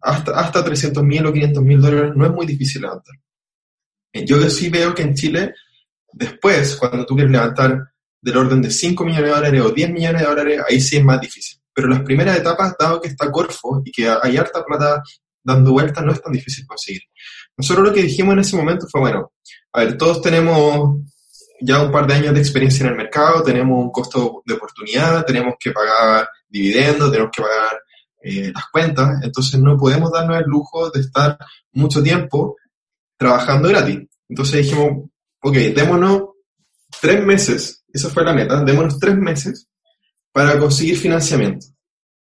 hasta, 0.00 0.32
hasta 0.32 0.64
300 0.64 1.02
mil 1.02 1.26
o 1.26 1.32
500 1.32 1.62
mil 1.62 1.80
dólares 1.80 2.12
no 2.14 2.24
es 2.24 2.32
muy 2.32 2.46
difícil 2.46 2.82
levantar. 2.82 3.14
Eh, 4.12 4.24
yo 4.24 4.40
sí 4.48 4.68
veo 4.70 4.94
que 4.94 5.02
en 5.02 5.14
Chile, 5.14 5.54
después, 6.12 6.76
cuando 6.76 7.04
tú 7.04 7.14
quieres 7.14 7.32
levantar 7.32 7.92
del 8.20 8.36
orden 8.36 8.62
de 8.62 8.70
5 8.70 9.04
millones 9.04 9.26
de 9.26 9.36
dólares 9.36 9.60
o 9.62 9.70
10 9.70 9.90
millones 9.90 10.22
de 10.22 10.28
dólares, 10.28 10.60
ahí 10.68 10.80
sí 10.80 10.96
es 10.96 11.04
más 11.04 11.20
difícil. 11.20 11.60
Pero 11.72 11.88
las 11.88 12.02
primeras 12.02 12.38
etapas, 12.38 12.74
dado 12.78 13.00
que 13.00 13.08
está 13.08 13.30
Corfo 13.30 13.82
y 13.84 13.90
que 13.90 14.08
hay 14.08 14.36
harta 14.36 14.64
plata 14.64 15.02
dando 15.42 15.72
vueltas, 15.72 16.04
no 16.04 16.12
es 16.12 16.20
tan 16.20 16.32
difícil 16.32 16.66
conseguir. 16.66 17.02
Nosotros 17.56 17.88
lo 17.88 17.94
que 17.94 18.02
dijimos 18.02 18.34
en 18.34 18.40
ese 18.40 18.56
momento 18.56 18.86
fue, 18.90 19.00
bueno, 19.00 19.32
a 19.72 19.80
ver, 19.80 19.96
todos 19.96 20.20
tenemos 20.20 20.98
ya 21.60 21.82
un 21.82 21.92
par 21.92 22.06
de 22.06 22.14
años 22.14 22.34
de 22.34 22.40
experiencia 22.40 22.84
en 22.84 22.92
el 22.92 22.96
mercado, 22.96 23.42
tenemos 23.42 23.82
un 23.82 23.90
costo 23.90 24.42
de 24.44 24.54
oportunidad, 24.54 25.24
tenemos 25.24 25.54
que 25.58 25.70
pagar 25.70 26.28
dividendos, 26.50 27.10
tenemos 27.10 27.32
que 27.34 27.42
pagar 27.42 27.80
eh, 28.22 28.52
las 28.52 28.64
cuentas, 28.70 29.22
entonces 29.22 29.58
no 29.60 29.76
podemos 29.76 30.12
darnos 30.12 30.38
el 30.38 30.44
lujo 30.44 30.90
de 30.90 31.00
estar 31.00 31.38
mucho 31.72 32.02
tiempo 32.02 32.56
trabajando 33.16 33.68
gratis. 33.68 34.00
Entonces 34.28 34.66
dijimos, 34.66 35.08
ok, 35.42 35.54
démonos 35.74 36.22
tres 37.00 37.24
meses, 37.24 37.84
esa 37.92 38.10
fue 38.10 38.24
la 38.24 38.32
meta, 38.32 38.62
démonos 38.62 38.98
tres 38.98 39.16
meses 39.16 39.68
para 40.32 40.58
conseguir 40.58 40.96
financiamiento. 40.96 41.66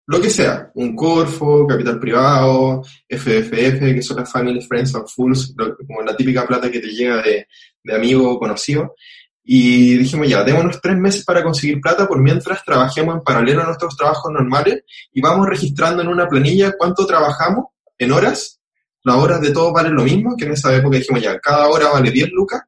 Lo 0.07 0.21
que 0.21 0.31
sea, 0.31 0.71
un 0.75 0.97
Corfo, 0.97 1.67
capital 1.67 2.01
privado, 2.01 2.83
FFF, 3.09 3.95
que 3.95 4.03
son 4.03 4.17
las 4.17 4.33
Family, 4.33 4.61
Friends 4.61 4.95
and 4.95 5.07
Fools, 5.07 5.55
como 5.87 6.03
la 6.03 6.17
típica 6.17 6.47
plata 6.47 6.71
que 6.71 6.81
te 6.81 6.89
llega 6.89 7.23
de, 7.23 7.47
de 7.85 7.95
amigo 7.95 8.39
conocido. 8.39 8.95
Y 9.45 9.97
dijimos, 9.97 10.29
ya, 10.29 10.45
démonos 10.45 10.81
tres 10.81 10.97
meses 10.97 11.25
para 11.25 11.43
conseguir 11.43 11.81
plata 11.81 12.07
por 12.07 12.21
mientras 12.21 12.65
trabajemos 12.65 13.17
en 13.17 13.23
paralelo 13.23 13.63
a 13.63 13.67
nuestros 13.67 13.97
trabajos 13.97 14.33
normales 14.33 14.85
y 15.13 15.21
vamos 15.21 15.49
registrando 15.49 16.03
en 16.03 16.09
una 16.09 16.29
planilla 16.29 16.75
cuánto 16.79 17.07
trabajamos 17.07 17.67
en 17.99 18.13
horas. 18.13 18.61
Las 19.05 19.17
horas 19.17 19.41
de 19.41 19.51
todos 19.51 19.73
valen 19.73 19.95
lo 19.95 20.05
mismo, 20.05 20.37
que 20.37 20.45
en 20.45 20.53
esa 20.53 20.75
época 20.75 20.99
dijimos, 20.99 21.23
ya, 21.23 21.39
cada 21.41 21.67
hora 21.69 21.89
vale 21.89 22.11
10 22.11 22.31
lucas. 22.31 22.63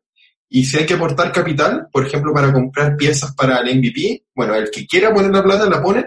Y 0.49 0.65
si 0.65 0.79
hay 0.79 0.87
que 0.87 0.95
aportar 0.95 1.33
capital, 1.33 1.89
por 1.93 2.07
ejemplo, 2.07 2.33
para 2.33 2.53
comprar 2.53 2.97
piezas 2.97 3.35
para 3.35 3.59
el 3.59 3.79
MVP, 3.79 4.25
bueno, 4.35 4.55
el 4.55 4.71
que 4.71 4.87
quiera 4.87 5.15
poner 5.15 5.31
la 5.31 5.43
plata 5.43 5.69
la 5.69 5.83
pone. 5.83 6.07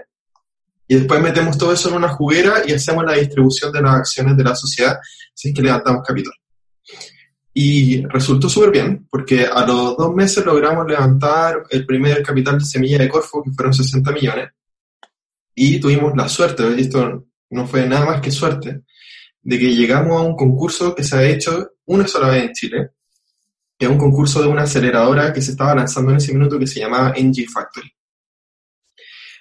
Y 0.86 0.96
después 0.96 1.20
metemos 1.20 1.56
todo 1.56 1.72
eso 1.72 1.88
en 1.88 1.96
una 1.96 2.08
juguera 2.08 2.62
y 2.66 2.72
hacemos 2.72 3.04
la 3.04 3.12
distribución 3.12 3.72
de 3.72 3.82
las 3.82 3.94
acciones 3.96 4.36
de 4.36 4.44
la 4.44 4.54
sociedad 4.54 4.98
si 5.34 5.48
es 5.50 5.54
que 5.54 5.62
levantamos 5.62 6.02
capital. 6.06 6.32
Y 7.60 8.06
resultó 8.06 8.48
súper 8.48 8.70
bien, 8.70 9.08
porque 9.10 9.44
a 9.44 9.66
los 9.66 9.96
dos 9.96 10.14
meses 10.14 10.46
logramos 10.46 10.86
levantar 10.86 11.64
el 11.70 11.84
primer 11.84 12.22
capital 12.22 12.56
de 12.56 12.64
semilla 12.64 12.98
de 12.98 13.08
Corfo, 13.08 13.42
que 13.42 13.50
fueron 13.50 13.74
60 13.74 14.12
millones, 14.12 14.50
y 15.56 15.80
tuvimos 15.80 16.16
la 16.16 16.28
suerte, 16.28 16.62
esto 16.80 17.26
no 17.50 17.66
fue 17.66 17.84
nada 17.88 18.06
más 18.06 18.20
que 18.20 18.30
suerte, 18.30 18.82
de 19.42 19.58
que 19.58 19.74
llegamos 19.74 20.20
a 20.20 20.24
un 20.24 20.36
concurso 20.36 20.94
que 20.94 21.02
se 21.02 21.16
ha 21.16 21.28
hecho 21.28 21.72
una 21.86 22.06
sola 22.06 22.28
vez 22.28 22.44
en 22.44 22.52
Chile, 22.52 22.90
que 23.76 23.86
es 23.86 23.90
un 23.90 23.98
concurso 23.98 24.40
de 24.40 24.46
una 24.46 24.62
aceleradora 24.62 25.32
que 25.32 25.42
se 25.42 25.50
estaba 25.50 25.74
lanzando 25.74 26.12
en 26.12 26.18
ese 26.18 26.32
minuto 26.32 26.60
que 26.60 26.66
se 26.68 26.78
llamaba 26.78 27.12
NG 27.18 27.50
Factory. 27.52 27.92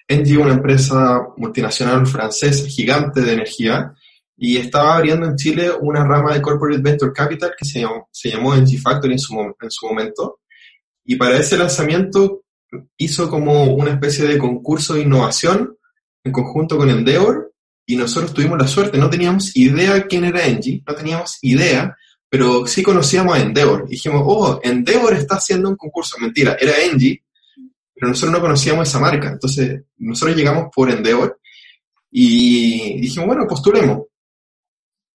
NG 0.09 0.41
una 0.41 0.53
empresa 0.53 1.19
multinacional 1.37 2.07
francesa 2.07 2.67
gigante 2.67 3.21
de 3.21 3.33
energía 3.33 3.93
y 4.37 4.57
estaba 4.57 4.95
abriendo 4.95 5.25
en 5.25 5.35
Chile 5.35 5.71
una 5.81 6.03
rama 6.03 6.33
de 6.33 6.41
Corporate 6.41 6.81
Venture 6.81 7.11
Capital 7.11 7.53
que 7.57 7.65
se 7.65 7.81
llamó, 7.81 8.07
se 8.11 8.29
llamó 8.29 8.55
NG 8.55 8.79
Factory 8.79 9.13
en 9.13 9.19
su, 9.19 9.33
en 9.35 9.71
su 9.71 9.87
momento. 9.87 10.41
Y 11.03 11.15
para 11.15 11.37
ese 11.37 11.57
lanzamiento 11.57 12.43
hizo 12.97 13.29
como 13.29 13.63
una 13.73 13.91
especie 13.91 14.27
de 14.27 14.37
concurso 14.37 14.93
de 14.93 15.01
innovación 15.01 15.75
en 16.23 16.31
conjunto 16.31 16.77
con 16.77 16.89
Endeavor 16.89 17.51
y 17.85 17.95
nosotros 17.95 18.33
tuvimos 18.33 18.59
la 18.59 18.67
suerte, 18.67 18.97
no 18.97 19.09
teníamos 19.09 19.55
idea 19.55 20.05
quién 20.05 20.25
era 20.25 20.45
Engie, 20.45 20.83
no 20.85 20.93
teníamos 20.93 21.39
idea, 21.41 21.95
pero 22.29 22.67
sí 22.67 22.83
conocíamos 22.83 23.35
a 23.35 23.41
Endeavor. 23.41 23.85
Y 23.87 23.91
dijimos, 23.91 24.21
oh, 24.25 24.59
Endeavor 24.61 25.13
está 25.13 25.35
haciendo 25.35 25.69
un 25.69 25.77
concurso. 25.77 26.17
Mentira, 26.19 26.57
era 26.59 26.73
Engie, 26.83 27.23
pero 27.95 28.09
nosotros 28.09 28.33
no 28.33 28.41
conocíamos 28.41 28.87
esa 28.87 28.99
marca. 28.99 29.29
Entonces, 29.29 29.83
nosotros 29.97 30.37
llegamos 30.37 30.67
por 30.75 30.91
Endeavor 30.91 31.39
y 32.11 32.99
dijimos, 32.99 33.27
bueno, 33.27 33.47
postulemos 33.47 34.06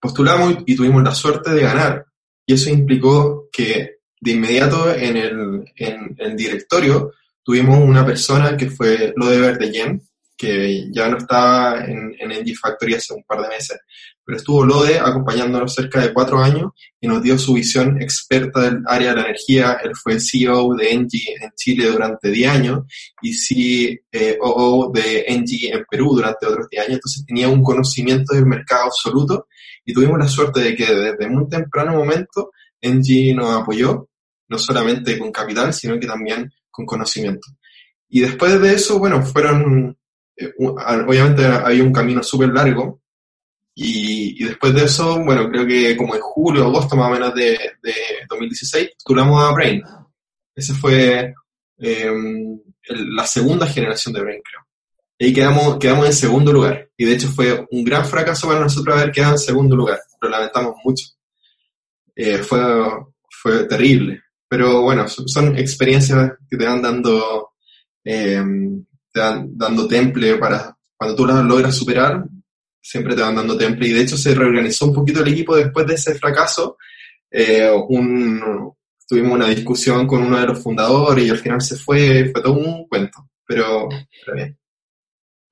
postulamos 0.03 0.65
y 0.67 0.75
tuvimos 0.75 1.01
la 1.05 1.15
suerte 1.15 1.53
de 1.53 1.63
ganar. 1.63 2.05
Y 2.45 2.55
eso 2.55 2.69
implicó 2.71 3.49
que 3.53 3.99
de 4.21 4.33
inmediato 4.33 4.93
en 4.93 5.17
el, 5.17 5.65
en, 5.77 6.17
el 6.19 6.37
directorio 6.37 7.13
tuvimos 7.45 7.79
una 7.79 8.05
persona 8.05 8.57
que 8.57 8.69
fue 8.69 9.15
Lodeber 9.17 9.57
de 9.59 9.71
Yen, 9.71 10.03
que 10.37 10.91
ya 10.91 11.09
no 11.09 11.19
estaba 11.19 11.85
en, 11.85 12.17
en 12.19 12.57
Factory 12.57 12.95
hace 12.95 13.15
un 13.15 13.23
par 13.23 13.43
de 13.43 13.49
meses, 13.49 13.79
pero 14.25 14.39
estuvo 14.39 14.65
Lode 14.65 14.99
acompañándonos 14.99 15.73
cerca 15.73 16.01
de 16.01 16.13
cuatro 16.13 16.39
años 16.39 16.73
y 17.01 17.07
nos 17.07 17.23
dio 17.23 17.39
su 17.39 17.55
visión 17.55 18.01
experta 18.03 18.61
del 18.63 18.83
área 18.87 19.11
de 19.11 19.17
la 19.17 19.27
energía. 19.27 19.79
Él 19.85 19.93
fue 19.95 20.19
CEO 20.19 20.75
de 20.75 20.91
Engie 20.93 21.37
en 21.41 21.51
Chile 21.55 21.87
durante 21.87 22.31
10 22.31 22.51
años 22.51 22.81
y 23.21 23.99
COO 24.39 24.91
de 24.93 25.25
Engie 25.29 25.73
en 25.73 25.85
Perú 25.89 26.17
durante 26.17 26.47
otros 26.47 26.67
10 26.69 26.83
años, 26.83 26.95
entonces 26.95 27.25
tenía 27.25 27.49
un 27.49 27.63
conocimiento 27.63 28.35
del 28.35 28.47
mercado 28.47 28.85
absoluto 28.87 29.47
y 29.85 29.93
tuvimos 29.93 30.19
la 30.19 30.29
suerte 30.29 30.61
de 30.61 30.77
que 30.77 30.87
desde 30.87 31.29
muy 31.29 31.49
temprano 31.49 31.93
momento 31.93 32.53
Engie 32.81 33.35
nos 33.35 33.51
apoyó, 33.51 34.09
no 34.49 34.59
solamente 34.59 35.19
con 35.19 35.33
capital, 35.33 35.73
sino 35.73 35.99
que 35.99 36.07
también 36.07 36.51
con 36.71 36.87
conocimiento. 36.87 37.49
Y 38.09 38.21
después 38.21 38.61
de 38.61 38.75
eso, 38.75 38.99
bueno, 38.99 39.25
fueron, 39.25 39.97
eh, 40.37 40.53
obviamente 40.59 41.47
había 41.47 41.83
un 41.83 41.93
camino 41.93 42.23
súper 42.23 42.51
largo, 42.51 43.01
y, 43.75 44.45
después 44.45 44.75
de 44.75 44.85
eso, 44.85 45.19
bueno, 45.25 45.49
creo 45.49 45.67
que 45.67 45.97
como 45.97 46.15
en 46.15 46.21
julio, 46.21 46.65
agosto 46.65 46.95
más 46.95 47.09
o 47.09 47.15
menos 47.15 47.35
de, 47.35 47.59
de 47.83 47.95
2016, 48.29 48.91
postulamos 48.97 49.43
a 49.43 49.53
Brain. 49.53 49.83
Esa 50.55 50.75
fue 50.75 51.33
em, 51.79 52.61
la 52.89 53.27
segunda 53.27 53.67
generación 53.67 54.13
de 54.13 54.21
Brain, 54.21 54.43
creo 54.45 54.62
y 55.25 55.33
quedamos, 55.33 55.79
quedamos 55.79 56.07
en 56.07 56.13
segundo 56.13 56.53
lugar. 56.53 56.91
Y 56.97 57.05
de 57.05 57.13
hecho 57.13 57.29
fue 57.29 57.65
un 57.71 57.85
gran 57.85 58.05
fracaso 58.05 58.49
para 58.49 58.59
nosotros 58.59 58.97
haber 58.97 59.13
quedado 59.13 59.35
en 59.35 59.39
segundo 59.39 59.77
lugar. 59.77 60.01
Lo 60.21 60.29
lamentamos 60.29 60.75
mucho. 60.85 61.07
Eh, 62.17 62.39
fue, 62.39 62.61
fue 63.31 63.65
terrible. 63.67 64.21
Pero 64.49 64.83
bueno, 64.83 65.07
son 65.07 65.57
experiencias 65.57 66.33
que 66.51 66.57
te 66.57 66.67
van 66.67 66.83
dando, 66.83 67.53
eh, 68.05 68.43
te 69.13 69.21
van 69.21 69.57
dando 69.57 69.87
temple 69.87 70.39
para, 70.39 70.77
cuando 70.97 71.15
tú 71.15 71.25
las 71.25 71.45
logras 71.45 71.77
superar, 71.77 72.25
siempre 72.81 73.15
te 73.15 73.23
van 73.23 73.37
dando 73.37 73.57
temple. 73.57 73.87
Y 73.87 73.93
de 73.93 74.01
hecho 74.01 74.17
se 74.17 74.35
reorganizó 74.35 74.87
un 74.87 74.95
poquito 74.95 75.23
el 75.23 75.33
equipo 75.33 75.55
después 75.55 75.87
de 75.87 75.95
ese 75.95 76.17
fracaso. 76.17 76.79
Eh, 77.31 77.71
tuvimos 79.07 79.33
una 79.33 79.47
discusión 79.47 80.05
con 80.09 80.25
uno 80.25 80.41
de 80.41 80.49
los 80.49 80.61
fundadores 80.61 81.25
y 81.25 81.31
al 81.31 81.39
final 81.39 81.61
se 81.61 81.77
fue, 81.77 82.29
fue 82.33 82.43
todo 82.43 82.55
un 82.55 82.89
cuento. 82.89 83.31
Pero, 83.47 83.89
pero 84.27 84.37
bien. 84.37 84.59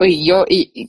Oye, 0.00 0.24
yo, 0.24 0.46
y, 0.48 0.88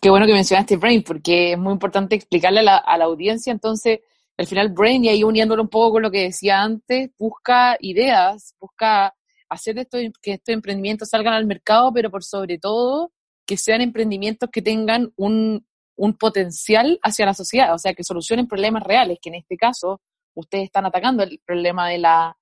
qué 0.00 0.08
bueno 0.08 0.24
que 0.24 0.32
mencionaste 0.32 0.78
Brain, 0.78 1.02
porque 1.02 1.52
es 1.52 1.58
muy 1.58 1.74
importante 1.74 2.16
explicarle 2.16 2.60
a 2.60 2.62
la, 2.62 2.76
a 2.78 2.96
la 2.96 3.04
audiencia, 3.04 3.52
entonces, 3.52 4.00
al 4.38 4.46
final 4.46 4.70
Brain, 4.70 5.04
y 5.04 5.10
ahí 5.10 5.22
uniéndolo 5.22 5.62
un 5.62 5.68
poco 5.68 5.92
con 5.92 6.02
lo 6.02 6.10
que 6.10 6.22
decía 6.22 6.62
antes, 6.62 7.10
busca 7.18 7.76
ideas, 7.78 8.54
busca 8.58 9.14
hacer 9.50 9.78
esto, 9.78 9.98
que 10.22 10.32
estos 10.32 10.54
emprendimientos 10.54 11.10
salgan 11.10 11.34
al 11.34 11.44
mercado, 11.44 11.92
pero 11.92 12.10
por 12.10 12.24
sobre 12.24 12.58
todo 12.58 13.12
que 13.44 13.58
sean 13.58 13.82
emprendimientos 13.82 14.48
que 14.50 14.62
tengan 14.62 15.12
un, 15.16 15.66
un 15.96 16.14
potencial 16.14 16.98
hacia 17.02 17.26
la 17.26 17.34
sociedad, 17.34 17.74
o 17.74 17.78
sea, 17.78 17.92
que 17.92 18.02
solucionen 18.02 18.48
problemas 18.48 18.82
reales, 18.82 19.18
que 19.20 19.28
en 19.28 19.34
este 19.34 19.58
caso 19.58 20.00
ustedes 20.32 20.64
están 20.64 20.86
atacando 20.86 21.22
el 21.22 21.38
problema 21.44 21.90
de 21.90 21.98
la, 21.98 22.34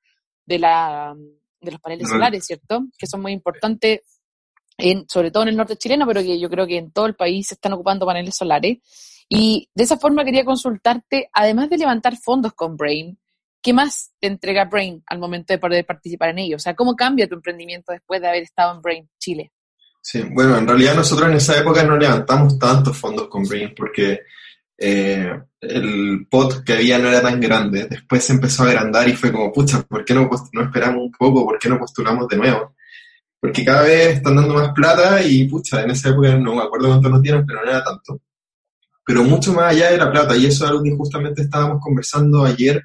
de 0.47 0.61
la, 0.61 1.16
de 1.61 1.71
los 1.73 1.81
paneles 1.81 2.09
solares, 2.09 2.47
¿cierto? 2.47 2.85
Que 2.97 3.09
son 3.09 3.23
muy 3.23 3.33
importantes 3.33 4.13
sobre 5.09 5.31
todo 5.31 5.45
en 5.45 5.50
el 5.50 5.57
norte 5.57 5.76
chileno, 5.76 6.07
pero 6.07 6.23
que 6.23 6.38
yo 6.38 6.50
creo 6.50 6.66
que 6.66 6.78
en 6.78 6.90
todo 6.90 7.07
el 7.07 7.14
país 7.14 7.49
se 7.49 7.54
están 7.54 7.73
ocupando 7.73 8.07
paneles 8.07 8.37
solares. 8.37 8.78
Y 9.28 9.69
de 9.75 9.85
esa 9.85 9.97
forma 9.97 10.25
quería 10.25 10.45
consultarte, 10.45 11.28
además 11.33 11.71
de 11.71 11.78
levantar 11.78 12.16
fondos 12.16 12.52
con 12.52 12.76
Brain, 12.76 13.19
¿qué 13.62 13.73
más 13.73 14.12
te 14.21 14.26
entrega 14.26 14.66
Brain 14.66 15.02
al 15.07 15.19
momento 15.19 15.54
de 15.54 15.59
poder 15.59 15.87
participar 15.87 16.31
en 16.31 16.40
ello? 16.40 16.57
O 16.57 16.61
sea, 16.61 16.75
¿cómo 16.75 16.95
cambia 16.95 17.28
tu 17.28 17.35
emprendimiento 17.35 17.93
después 17.93 18.21
de 18.21 18.28
haber 18.28 18.43
estado 18.43 18.75
en 18.75 18.83
Brain 18.83 19.09
Chile? 19.19 19.52
Sí, 20.00 20.23
bueno, 20.31 20.59
en 20.59 20.69
realidad 20.69 20.95
nosotros 20.95 21.31
en 21.31 21.37
esa 21.37 21.59
época 21.59 21.83
no 21.83 21.97
levantamos 21.97 22.59
tantos 22.59 22.95
fondos 22.97 23.26
con 23.28 23.45
Brain 23.45 23.73
porque 23.75 24.21
eh, 24.76 25.33
el 25.61 26.26
pot 26.31 26.62
que 26.62 26.75
había 26.75 26.99
no 26.99 27.09
era 27.09 27.23
tan 27.23 27.40
grande. 27.40 27.87
Después 27.88 28.23
se 28.23 28.35
empezó 28.35 28.64
a 28.64 28.66
agrandar 28.66 29.09
y 29.09 29.14
fue 29.14 29.33
como, 29.33 29.50
pucha, 29.50 29.81
¿por 29.83 30.04
qué 30.04 30.12
no, 30.12 30.28
no 30.52 30.62
esperamos 30.62 31.04
un 31.04 31.12
poco? 31.12 31.47
¿Por 31.47 31.59
qué 31.59 31.71
no 31.71 31.78
postulamos 31.78 32.28
de 32.28 32.37
nuevo? 32.37 32.75
Porque 33.44 33.62
cada 33.62 33.82
vez 33.82 34.16
están 34.16 34.36
dando 34.36 34.54
más 34.54 34.72
plata 34.72 35.22
y 35.22 35.46
pucha, 35.46 35.82
en 35.82 35.90
esa 35.90 36.08
época 36.08 36.34
no 36.34 36.54
me 36.54 36.62
acuerdo 36.62 36.88
cuánto 36.88 37.10
nos 37.10 37.20
dieron, 37.20 37.44
pero 37.44 37.62
no 37.62 37.70
era 37.70 37.84
tanto. 37.84 38.22
Pero 39.04 39.22
mucho 39.22 39.52
más 39.52 39.70
allá 39.70 39.90
de 39.90 39.98
la 39.98 40.10
plata, 40.10 40.34
y 40.34 40.46
eso 40.46 40.64
es 40.64 40.70
algo 40.70 40.82
que 40.82 40.96
justamente 40.96 41.42
estábamos 41.42 41.78
conversando 41.78 42.42
ayer 42.42 42.82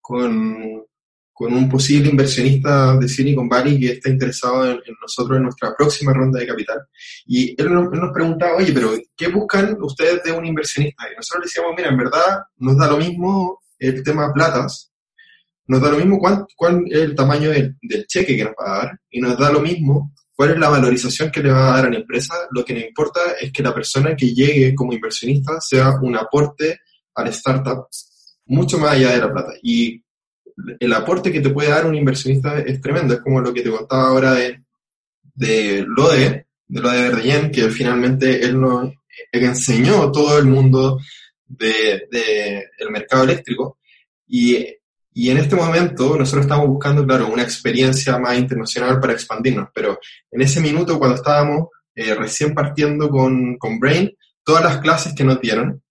con, 0.00 0.84
con 1.32 1.52
un 1.52 1.68
posible 1.68 2.10
inversionista 2.10 2.96
de 2.96 3.08
Silicon 3.08 3.48
Valley 3.48 3.78
que 3.78 3.92
está 3.92 4.10
interesado 4.10 4.68
en, 4.68 4.80
nosotros 5.00 5.36
en 5.36 5.44
nuestra 5.44 5.76
próxima 5.76 6.12
ronda 6.12 6.40
de 6.40 6.46
capital. 6.48 6.80
Y 7.26 7.54
él 7.56 7.72
nos, 7.72 8.12
preguntaba, 8.12 8.56
oye, 8.56 8.72
pero 8.72 8.90
¿qué 9.16 9.28
buscan 9.28 9.76
ustedes 9.80 10.24
de 10.24 10.32
un 10.32 10.44
inversionista? 10.44 11.04
Y 11.04 11.14
nosotros 11.14 11.44
le 11.44 11.46
decíamos, 11.46 11.74
mira, 11.76 11.88
en 11.88 11.98
verdad 11.98 12.42
nos 12.56 12.76
da 12.76 12.90
lo 12.90 12.96
mismo 12.96 13.60
el 13.78 14.02
tema 14.02 14.32
platas, 14.32 14.89
nos 15.70 15.80
da 15.80 15.92
lo 15.92 15.98
mismo 15.98 16.18
cuál, 16.18 16.46
cuál 16.56 16.82
es 16.88 16.98
el 16.98 17.14
tamaño 17.14 17.50
del, 17.50 17.76
cheque 18.08 18.36
que 18.36 18.42
nos 18.42 18.54
va 18.54 18.74
a 18.74 18.78
dar 18.78 19.00
y 19.08 19.20
nos 19.20 19.38
da 19.38 19.52
lo 19.52 19.60
mismo 19.60 20.12
cuál 20.34 20.50
es 20.50 20.58
la 20.58 20.68
valorización 20.68 21.30
que 21.30 21.44
le 21.44 21.52
va 21.52 21.68
a 21.68 21.76
dar 21.76 21.86
a 21.86 21.90
la 21.90 21.98
empresa. 21.98 22.34
Lo 22.50 22.64
que 22.64 22.74
nos 22.74 22.82
importa 22.82 23.20
es 23.40 23.52
que 23.52 23.62
la 23.62 23.72
persona 23.72 24.16
que 24.16 24.34
llegue 24.34 24.74
como 24.74 24.92
inversionista 24.92 25.60
sea 25.60 25.92
un 26.02 26.16
aporte 26.16 26.80
al 27.14 27.28
startup 27.28 27.86
mucho 28.46 28.78
más 28.78 28.92
allá 28.94 29.12
de 29.12 29.18
la 29.18 29.32
plata. 29.32 29.52
Y 29.62 30.02
el 30.80 30.92
aporte 30.92 31.30
que 31.30 31.40
te 31.40 31.50
puede 31.50 31.68
dar 31.70 31.86
un 31.86 31.94
inversionista 31.94 32.58
es 32.58 32.80
tremendo. 32.80 33.14
Es 33.14 33.20
como 33.20 33.40
lo 33.40 33.54
que 33.54 33.62
te 33.62 33.70
contaba 33.70 34.08
ahora 34.08 34.32
de, 34.32 34.64
de 35.34 35.84
Lode, 35.86 36.46
de 36.66 36.80
Lode 36.80 37.10
Verdeyen, 37.10 37.52
que 37.52 37.68
finalmente 37.70 38.44
él 38.44 38.60
nos 38.60 38.92
enseñó 39.30 40.10
todo 40.10 40.36
el 40.36 40.46
mundo 40.46 40.98
del 41.46 42.08
de, 42.10 42.70
el 42.76 42.90
mercado 42.90 43.22
eléctrico. 43.22 43.78
Y, 44.26 44.66
y, 45.12 45.30
en 45.30 45.38
este 45.38 45.56
momento 45.56 46.16
nosotros 46.16 46.44
estamos 46.44 46.68
buscando, 46.68 47.06
claro, 47.06 47.28
una 47.28 47.42
experiencia 47.42 48.18
más 48.18 48.38
internacional 48.38 49.00
para 49.00 49.12
expandirnos. 49.12 49.68
Pero 49.74 49.98
en 50.30 50.42
ese 50.42 50.60
minuto, 50.60 50.98
cuando 50.98 51.16
estábamos 51.16 51.68
eh, 51.94 52.14
recién 52.14 52.54
partiendo 52.54 53.08
con, 53.08 53.56
con 53.58 53.78
Brain, 53.78 54.10
todas 54.44 54.64
las 54.64 54.78
clases 54.78 55.14
que 55.14 55.24
nos 55.24 55.40
dieron 55.40 55.82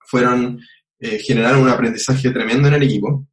fueron, 0.00 0.60
eh, 0.98 1.18
generaron 1.18 1.62
un 1.62 1.68
aprendizaje 1.70 2.30
tremendo 2.30 2.68
en 2.68 2.74
el 2.74 2.82
equipo 2.82 3.26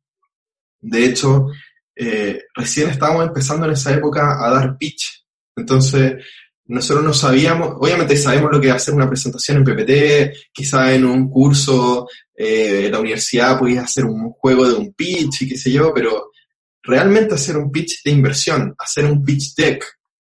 de 0.81 1.05
hecho, 1.05 1.47
eh, 1.95 2.43
recién 2.53 2.89
estábamos 2.89 3.27
empezando 3.27 3.65
en 3.65 3.73
esa 3.73 3.93
época 3.93 4.45
a 4.45 4.49
dar 4.51 4.77
pitch. 4.77 5.25
Entonces, 5.55 6.23
nosotros 6.65 7.03
no 7.03 7.13
sabíamos, 7.13 7.75
obviamente 7.79 8.15
sabemos 8.15 8.51
lo 8.51 8.61
que 8.61 8.69
es 8.69 8.75
hacer 8.75 8.93
una 8.93 9.09
presentación 9.09 9.57
en 9.57 9.63
PPT, 9.63 10.51
quizá 10.53 10.93
en 10.93 11.05
un 11.05 11.29
curso 11.29 12.07
eh, 12.41 12.83
de 12.83 12.89
la 12.89 13.01
universidad 13.01 13.59
podías 13.59 13.83
hacer 13.83 14.05
un 14.05 14.31
juego 14.31 14.65
de 14.65 14.75
un 14.75 14.93
pitch 14.93 15.41
y 15.41 15.49
qué 15.49 15.57
sé 15.57 15.73
yo, 15.73 15.93
pero 15.93 16.31
realmente 16.81 17.35
hacer 17.35 17.57
un 17.57 17.69
pitch 17.69 18.01
de 18.01 18.11
inversión, 18.11 18.73
hacer 18.79 19.03
un 19.03 19.21
pitch 19.25 19.55
deck, 19.55 19.83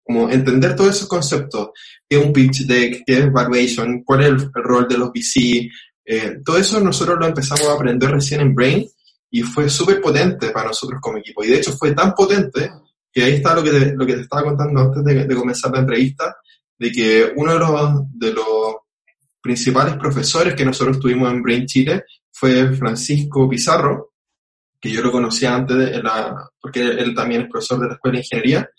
como 0.03 0.29
entender 0.29 0.75
todos 0.75 0.97
esos 0.97 1.07
conceptos, 1.07 1.69
qué 2.09 2.17
es 2.17 2.25
un 2.25 2.33
pitch 2.33 2.65
deck, 2.65 3.03
qué 3.05 3.19
es 3.19 3.31
valuation, 3.31 4.03
cuál 4.03 4.21
es 4.21 4.27
el, 4.27 4.51
rol 4.53 4.85
de 4.85 4.97
los 4.97 5.11
VC, 5.11 5.69
eh, 6.03 6.39
todo 6.43 6.57
eso 6.57 6.81
nosotros 6.81 7.17
lo 7.17 7.25
empezamos 7.25 7.69
a 7.69 7.73
aprender 7.75 8.11
recién 8.11 8.41
en 8.41 8.53
Brain 8.53 8.85
y 9.31 9.41
fue 9.41 9.69
súper 9.69 10.01
potente 10.01 10.49
para 10.49 10.67
nosotros 10.67 10.99
como 11.01 11.19
equipo. 11.19 11.41
Y 11.41 11.51
de 11.51 11.59
hecho 11.59 11.71
fue 11.71 11.93
tan 11.93 12.13
potente 12.13 12.69
que 13.13 13.23
ahí 13.23 13.35
está 13.35 13.55
lo 13.55 13.63
que 13.63 13.71
te, 13.71 13.95
lo 13.95 14.05
que 14.05 14.15
te 14.15 14.21
estaba 14.23 14.43
contando 14.43 14.81
antes 14.81 15.05
de, 15.05 15.35
comenzar 15.35 15.71
la 15.71 15.79
entrevista, 15.79 16.35
de 16.77 16.91
que 16.91 17.31
uno 17.37 17.53
de 17.53 17.59
los, 17.59 18.09
de 18.11 18.33
los 18.33 18.75
principales 19.43 19.97
profesores 19.97 20.55
que 20.55 20.63
nosotros 20.63 20.99
tuvimos 20.99 21.29
en 21.29 21.43
Brain 21.43 21.65
Chile 21.65 22.05
fue 22.31 22.73
Francisco 22.73 23.47
Pizarro, 23.49 24.13
que 24.79 24.89
yo 24.89 25.01
lo 25.01 25.11
conocía 25.11 25.53
antes, 25.53 25.77
de 25.77 26.01
la, 26.01 26.49
porque 26.59 26.81
él 26.81 27.13
también 27.13 27.41
es 27.41 27.49
profesor 27.49 27.81
de 27.81 27.87
la 27.87 27.93
Escuela 27.95 28.13
de 28.13 28.19
Ingeniería, 28.21 28.69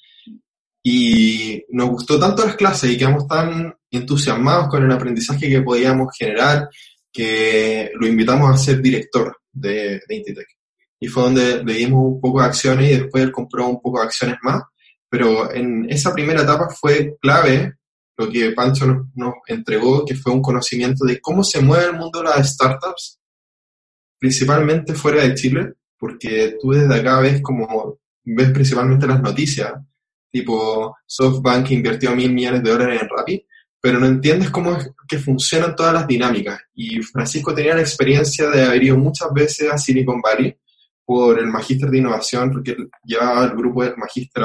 y 0.83 1.63
nos 1.69 1.91
gustó 1.91 2.19
tanto 2.19 2.45
las 2.45 2.57
clases 2.57 2.91
y 2.91 2.97
quedamos 2.97 3.29
tan 3.29 3.75
entusiasmados 3.91 4.69
con 4.69 4.83
el 4.83 4.91
aprendizaje 4.91 5.49
que 5.51 5.63
podíamos 5.63 6.09
generar, 6.19 6.69
que 7.13 7.91
lo 7.95 8.07
invitamos 8.07 8.51
a 8.51 8.57
ser 8.57 8.81
director 8.81 9.37
de, 9.53 10.01
de 10.07 10.17
Intitec. 10.17 10.49
Y 10.99 11.09
fue 11.09 11.25
donde 11.25 11.63
le 11.63 11.75
dimos 11.75 12.15
un 12.15 12.21
poco 12.21 12.41
de 12.41 12.47
acciones 12.47 12.91
y 12.91 12.99
después 13.01 13.23
él 13.23 13.33
compró 13.33 13.69
un 13.69 13.81
poco 13.81 14.01
de 14.01 14.07
acciones 14.07 14.37
más. 14.43 14.63
Pero 15.09 15.53
en 15.53 15.87
esa 15.91 16.13
primera 16.13 16.43
etapa 16.43 16.69
fue 16.69 17.17
clave 17.21 17.75
lo 18.17 18.31
que 18.31 18.53
Pancho 18.53 18.87
nos, 19.15 19.35
entregó, 19.47 20.05
que 20.05 20.15
fue 20.15 20.33
un 20.33 20.43
conocimiento 20.43 21.05
de 21.05 21.21
cómo 21.21 21.43
se 21.43 21.61
mueve 21.61 21.87
el 21.87 21.95
mundo 21.95 22.21
de 22.21 22.27
las 22.27 22.55
startups, 22.55 23.19
principalmente 24.19 24.95
fuera 24.95 25.23
de 25.23 25.35
Chile, 25.35 25.75
porque 25.99 26.57
tú 26.61 26.71
desde 26.73 26.95
acá 26.95 27.21
ves 27.21 27.43
como, 27.43 27.99
ves 28.25 28.51
principalmente 28.51 29.07
las 29.07 29.21
noticias, 29.21 29.73
tipo 30.31 30.97
SoftBank 31.07 31.71
invirtió 31.73 32.15
mil 32.15 32.33
millones 32.33 32.63
de 32.63 32.71
dólares 32.71 33.03
en 33.03 33.09
Rappi, 33.09 33.47
pero 33.81 34.01
no 34.01 34.07
entiendes 34.07 34.51
cómo 34.51 34.77
es 34.77 34.91
que 35.07 35.19
funcionan 35.19 35.77
todas 35.77 35.93
las 35.93 36.07
dinámicas. 36.07 36.59
Y 36.75 37.03
Francisco 37.03 37.55
tenía 37.55 37.75
la 37.75 37.83
experiencia 37.83 38.49
de 38.49 38.65
haber 38.65 38.83
ido 38.83 38.97
muchas 38.97 39.31
veces 39.33 39.71
a 39.71 39.77
Silicon 39.77 40.23
Valley 40.23 40.57
por 41.05 41.39
el 41.39 41.47
magíster 41.49 41.91
de 41.91 41.99
innovación, 41.99 42.51
porque 42.51 42.77
llevaba 43.05 43.45
el 43.45 43.51
grupo 43.51 43.85
del 43.85 43.97
magíster 43.97 44.45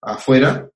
afuera 0.00 0.66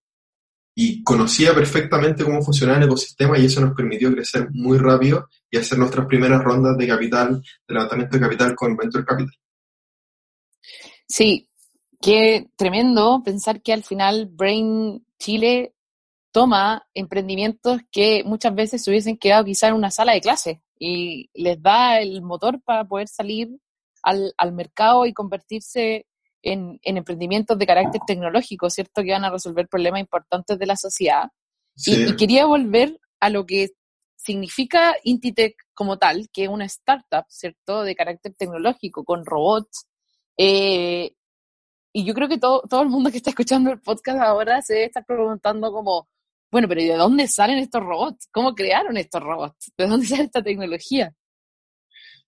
y 0.83 1.03
conocía 1.03 1.55
perfectamente 1.55 2.25
cómo 2.25 2.41
funcionaba 2.41 2.79
el 2.79 2.87
ecosistema 2.87 3.39
y 3.39 3.45
eso 3.45 3.61
nos 3.61 3.75
permitió 3.75 4.11
crecer 4.11 4.49
muy 4.51 4.79
rápido 4.79 5.29
y 5.51 5.59
hacer 5.59 5.77
nuestras 5.79 6.07
primeras 6.07 6.43
rondas 6.43 6.75
de 6.79 6.89
capital, 6.89 7.43
de 7.69 7.75
levantamiento 7.75 8.17
de 8.17 8.23
capital 8.23 8.55
con 8.57 8.79
Venture 8.79 9.05
Capital. 9.05 9.35
Sí, 11.07 11.51
qué 12.01 12.49
tremendo 12.57 13.21
pensar 13.23 13.61
que 13.61 13.75
al 13.75 13.85
final 13.85 14.31
Brain 14.33 15.05
Chile 15.19 15.75
toma 16.33 16.87
emprendimientos 16.95 17.83
que 17.93 18.23
muchas 18.25 18.55
veces 18.55 18.83
se 18.83 18.91
hubiesen 18.91 19.19
quedado 19.19 19.45
quizá 19.45 19.69
en 19.69 19.75
una 19.75 19.91
sala 19.91 20.15
de 20.15 20.23
clase 20.23 20.63
y 20.79 21.29
les 21.35 21.61
da 21.61 22.01
el 22.01 22.23
motor 22.23 22.59
para 22.63 22.87
poder 22.87 23.09
salir 23.09 23.51
al, 24.03 24.33
mercado 24.55 25.05
y 25.05 25.13
convertirse 25.13 26.07
en, 26.43 26.79
emprendimientos 26.83 27.59
de 27.59 27.67
carácter 27.67 28.01
tecnológico, 28.07 28.71
¿cierto? 28.71 29.03
Que 29.03 29.13
van 29.13 29.25
a 29.25 29.31
resolver 29.31 29.69
problemas 29.69 30.01
importantes 30.01 30.59
de 30.59 30.67
la 30.67 30.77
sociedad. 30.77 31.31
Y, 31.77 32.15
quería 32.17 32.47
volver 32.47 32.99
a 33.21 33.31
lo 33.31 33.47
que 33.47 33.71
significa 34.17 34.95
Intitech 35.05 35.55
como 35.75 35.99
tal, 35.99 36.29
que 36.33 36.45
es 36.45 36.49
una 36.49 36.67
startup, 36.67 37.25
¿cierto? 37.29 37.83
De 37.83 37.95
carácter 37.95 38.35
tecnológico, 38.35 39.05
con 39.05 39.25
robots. 39.25 39.87
Eh, 40.37 41.15
y 41.93 42.05
yo 42.05 42.15
creo 42.15 42.29
que 42.29 42.39
todo, 42.39 42.63
todo 42.69 42.83
el 42.83 42.89
mundo 42.89 43.11
que 43.11 43.17
está 43.17 43.31
escuchando 43.31 43.71
el 43.71 43.81
podcast 43.81 44.21
ahora 44.21 44.63
se 44.63 44.85
está 44.85 45.03
preguntando 45.03 45.73
como, 45.73 46.09
bueno, 46.51 46.69
pero 46.69 46.81
¿y 46.81 46.87
de 46.87 46.97
dónde 46.97 47.29
salen 47.29 47.59
estos 47.59 47.83
robots? 47.83 48.29
¿Cómo 48.31 48.55
crearon 48.55 48.97
estos 48.97 49.23
robots? 49.23 49.73
¿De 49.77 49.87
dónde 49.87 50.07
sale 50.07 50.25
esta 50.25 50.43
tecnología? 50.43 51.15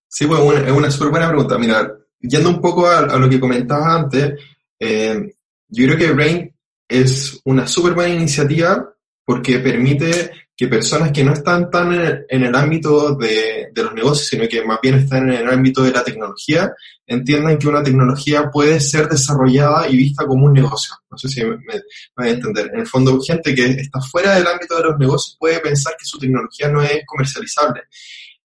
Sí, 0.07 0.27
pues 0.27 0.39
es 0.61 0.71
una 0.71 0.91
súper 0.91 1.09
buena 1.09 1.27
pregunta. 1.27 1.57
Mira, 1.57 1.91
yendo 2.23 2.49
un 2.49 2.61
poco 2.61 2.87
a, 2.87 3.17
lo 3.17 3.29
que 3.29 3.39
comentabas 3.39 4.03
antes, 4.03 4.39
eh, 4.79 5.35
yo 5.67 5.85
creo 5.85 5.97
que 5.97 6.11
Brain 6.11 6.55
es 6.87 7.41
una 7.45 7.67
súper 7.67 7.93
buena 7.93 8.13
iniciativa 8.13 8.89
porque 9.25 9.59
permite 9.59 10.31
que 10.55 10.67
personas 10.67 11.11
que 11.11 11.23
no 11.23 11.33
están 11.33 11.71
tan 11.71 11.93
en 12.29 12.43
el, 12.43 12.55
ámbito 12.55 13.15
de, 13.15 13.71
los 13.75 13.93
negocios, 13.93 14.27
sino 14.27 14.47
que 14.47 14.63
más 14.63 14.79
bien 14.81 14.95
están 14.95 15.29
en 15.29 15.39
el 15.39 15.49
ámbito 15.49 15.81
de 15.81 15.91
la 15.91 16.03
tecnología, 16.03 16.71
entiendan 17.07 17.57
que 17.57 17.67
una 17.67 17.81
tecnología 17.81 18.51
puede 18.51 18.79
ser 18.79 19.09
desarrollada 19.09 19.89
y 19.89 19.97
vista 19.97 20.25
como 20.27 20.45
un 20.45 20.53
negocio. 20.53 20.93
No 21.09 21.17
sé 21.17 21.27
si 21.27 21.43
me, 21.43 21.57
me, 21.57 21.81
a 22.17 22.29
entender. 22.29 22.69
En 22.71 22.81
el 22.81 22.87
fondo, 22.87 23.19
gente 23.19 23.55
que 23.55 23.65
está 23.65 23.99
fuera 23.99 24.35
del 24.35 24.45
ámbito 24.45 24.77
de 24.77 24.83
los 24.83 24.99
negocios 24.99 25.37
puede 25.39 25.59
pensar 25.59 25.95
que 25.97 26.05
su 26.05 26.19
tecnología 26.19 26.69
no 26.69 26.83
es 26.83 27.01
comercializable. 27.07 27.81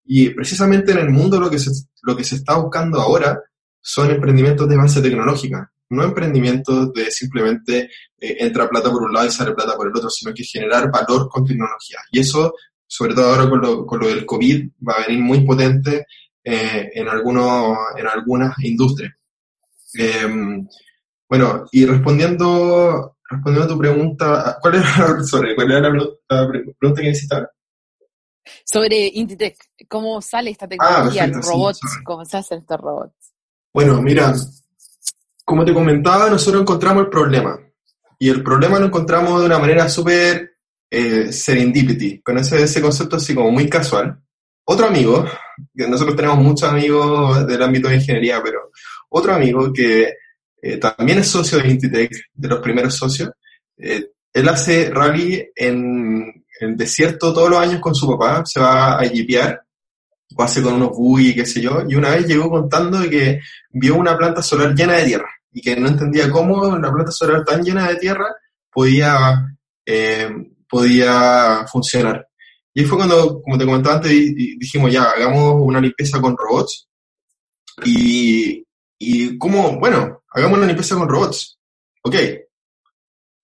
Y 0.07 0.31
precisamente 0.31 0.93
en 0.93 0.99
el 0.99 1.11
mundo 1.11 1.38
lo 1.38 1.51
que 1.51 1.59
se, 1.59 1.71
lo 2.03 2.17
que 2.17 2.25
se 2.25 2.37
está 2.37 2.57
buscando 2.57 2.99
ahora 2.99 3.38
son 3.90 4.11
emprendimientos 4.11 4.68
de 4.68 4.77
base 4.77 5.01
tecnológica 5.01 5.70
no 5.90 6.05
emprendimientos 6.05 6.92
de 6.92 7.11
simplemente 7.11 7.90
eh, 8.18 8.37
entra 8.40 8.68
plata 8.68 8.90
por 8.90 9.03
un 9.03 9.12
lado 9.12 9.27
y 9.27 9.31
sale 9.31 9.55
plata 9.55 9.77
por 9.77 9.88
el 9.88 9.96
otro, 9.96 10.11
sino 10.11 10.35
que 10.35 10.44
generar 10.44 10.90
valor 10.90 11.29
con 11.29 11.44
tecnología. 11.44 11.98
Y 12.11 12.20
eso, 12.20 12.55
sobre 12.87 13.14
todo 13.14 13.31
ahora 13.31 13.48
con 13.48 13.61
lo, 13.61 13.87
con 13.87 14.01
lo 14.01 14.09
del 14.09 14.27
COVID, 14.27 14.70
va 14.87 14.94
a 14.94 15.07
venir 15.07 15.22
muy 15.22 15.40
potente 15.44 16.07
eh, 16.44 16.90
en, 16.92 17.09
algunos, 17.09 17.77
en 17.96 18.07
algunas 18.07 18.59
industrias. 18.61 19.12
Em, 19.94 20.66
bueno, 21.29 21.64
y 21.72 21.87
respondiendo, 21.87 23.16
respondiendo 23.29 23.64
a 23.64 23.74
tu 23.74 23.79
pregunta, 23.79 24.59
¿cuál 24.61 24.74
era, 24.74 25.22
sobre, 25.24 25.55
cuál 25.55 25.70
era 25.72 25.90
la, 25.90 26.48
pregunta 26.48 27.01
que 27.01 27.09
necesitaba? 27.09 27.51
Sobre 28.64 29.11
Inditech, 29.14 29.57
¿cómo 29.88 30.22
sale 30.22 30.51
esta 30.51 30.64
ah, 30.64 30.68
tecnología? 30.68 31.27
robots, 31.42 31.81
¿cómo 32.05 32.24
se 32.24 32.38
hacen 32.38 32.61
estos 32.61 32.81
robots? 32.81 33.38
Bueno, 33.79 34.03
mira, 34.03 34.35
como 35.45 35.64
te 35.64 35.73
comentaba, 35.73 36.29
nosotros 36.29 36.62
encontramos 36.62 37.05
el 37.05 37.11
problema. 37.11 37.61
Y 38.19 38.29
el 38.29 38.43
problema 38.43 38.81
lo 38.81 38.87
encontramos 38.87 39.38
de 39.38 39.47
una 39.47 39.61
manera 39.61 39.88
súper 39.88 40.57
eh, 40.91 41.31
serendipity, 41.31 42.21
con 42.21 42.38
ese, 42.38 42.61
ese 42.61 42.83
concepto 42.83 43.14
así 43.14 43.37
como 43.37 43.53
muy 43.53 43.69
casual. 43.69 44.19
Otro 44.64 44.88
amigo, 44.88 45.25
que 45.77 45.87
nosotros 45.87 46.17
tenemos 46.17 46.38
muchos 46.38 46.69
amigos 46.69 47.47
del 47.47 47.62
ámbito 47.62 47.87
de 47.87 47.95
ingeniería, 47.95 48.43
pero 48.43 48.73
otro 49.11 49.33
amigo 49.33 49.73
que 49.73 50.12
eh, 50.61 50.77
también 50.79 51.21
es 51.21 51.29
socio 51.29 51.59
de 51.59 51.69
Intitech, 51.69 52.21
de 52.35 52.49
los 52.49 52.59
primeros 52.59 52.97
socios, 52.97 53.31
eh, 53.77 54.11
él 54.33 54.49
hace 54.49 54.91
rally 54.91 55.53
en, 55.55 56.45
el 56.59 56.77
desierto 56.77 57.33
todos 57.33 57.49
los 57.49 57.61
años 57.61 57.81
con 57.81 57.95
su 57.95 58.09
papá, 58.09 58.45
se 58.45 58.59
va 58.59 58.99
a 58.99 59.05
jipear, 59.05 59.62
o 60.37 60.43
hace 60.43 60.62
con 60.62 60.75
unos 60.75 60.91
buggy, 60.91 61.35
qué 61.35 61.47
sé 61.47 61.61
yo, 61.61 61.83
y 61.88 61.95
una 61.95 62.11
vez 62.11 62.27
llegó 62.27 62.51
contando 62.51 63.01
que 63.09 63.41
vio 63.71 63.97
una 63.97 64.17
planta 64.17 64.43
solar 64.43 64.75
llena 64.75 64.95
de 64.95 65.05
tierra 65.05 65.29
y 65.53 65.61
que 65.61 65.77
no 65.77 65.88
entendía 65.88 66.31
cómo 66.31 66.69
una 66.69 66.93
planta 66.93 67.11
solar 67.11 67.45
tan 67.45 67.62
llena 67.62 67.88
de 67.88 67.97
tierra 67.97 68.27
podía, 68.71 69.57
eh, 69.85 70.31
podía 70.69 71.67
funcionar. 71.71 72.29
Y 72.75 72.85
fue 72.85 72.99
cuando, 72.99 73.43
como 73.43 73.59
te 73.59 73.64
comentaba 73.64 73.97
antes, 73.97 74.11
dijimos, 74.12 74.93
ya, 74.93 75.05
hagamos 75.05 75.55
una 75.59 75.81
limpieza 75.81 76.21
con 76.21 76.37
robots. 76.37 76.88
Y, 77.85 78.64
y 78.99 79.38
cómo, 79.38 79.79
bueno, 79.81 80.23
hagamos 80.31 80.59
una 80.59 80.67
limpieza 80.67 80.95
con 80.95 81.09
robots. 81.09 81.59
Ok. 82.03 82.14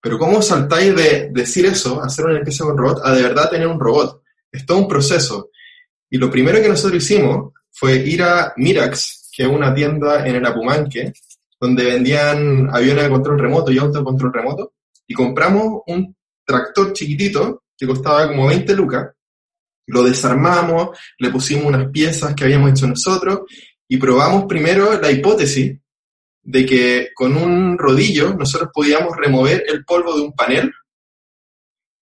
Pero 0.00 0.18
¿cómo 0.18 0.42
saltáis 0.42 0.94
de 0.94 1.30
decir 1.32 1.66
eso, 1.66 2.02
hacer 2.02 2.26
una 2.26 2.34
limpieza 2.34 2.64
con 2.64 2.76
robot, 2.76 3.00
a 3.04 3.12
de 3.12 3.22
verdad 3.22 3.50
tener 3.50 3.66
un 3.66 3.80
robot? 3.80 4.22
Es 4.52 4.64
todo 4.66 4.78
un 4.78 4.88
proceso. 4.88 5.50
Y 6.14 6.16
lo 6.16 6.30
primero 6.30 6.62
que 6.62 6.68
nosotros 6.68 7.02
hicimos 7.02 7.52
fue 7.72 7.96
ir 7.96 8.22
a 8.22 8.52
Mirax, 8.56 9.30
que 9.32 9.42
es 9.42 9.48
una 9.48 9.74
tienda 9.74 10.24
en 10.24 10.36
el 10.36 10.46
Apumanque, 10.46 11.12
donde 11.58 11.86
vendían 11.86 12.68
aviones 12.72 13.02
de 13.02 13.10
control 13.10 13.40
remoto 13.40 13.72
y 13.72 13.78
autos 13.78 13.98
de 13.98 14.04
control 14.04 14.32
remoto, 14.32 14.74
y 15.08 15.12
compramos 15.12 15.82
un 15.88 16.14
tractor 16.44 16.92
chiquitito 16.92 17.64
que 17.76 17.88
costaba 17.88 18.28
como 18.28 18.46
20 18.46 18.76
lucas, 18.76 19.08
lo 19.86 20.04
desarmamos, 20.04 20.96
le 21.18 21.30
pusimos 21.30 21.64
unas 21.64 21.90
piezas 21.90 22.32
que 22.32 22.44
habíamos 22.44 22.70
hecho 22.70 22.86
nosotros 22.86 23.40
y 23.88 23.96
probamos 23.96 24.44
primero 24.44 25.00
la 25.00 25.10
hipótesis 25.10 25.80
de 26.44 26.64
que 26.64 27.08
con 27.12 27.36
un 27.36 27.76
rodillo 27.76 28.34
nosotros 28.34 28.70
podíamos 28.72 29.16
remover 29.16 29.64
el 29.66 29.84
polvo 29.84 30.16
de 30.16 30.22
un 30.22 30.32
panel 30.32 30.72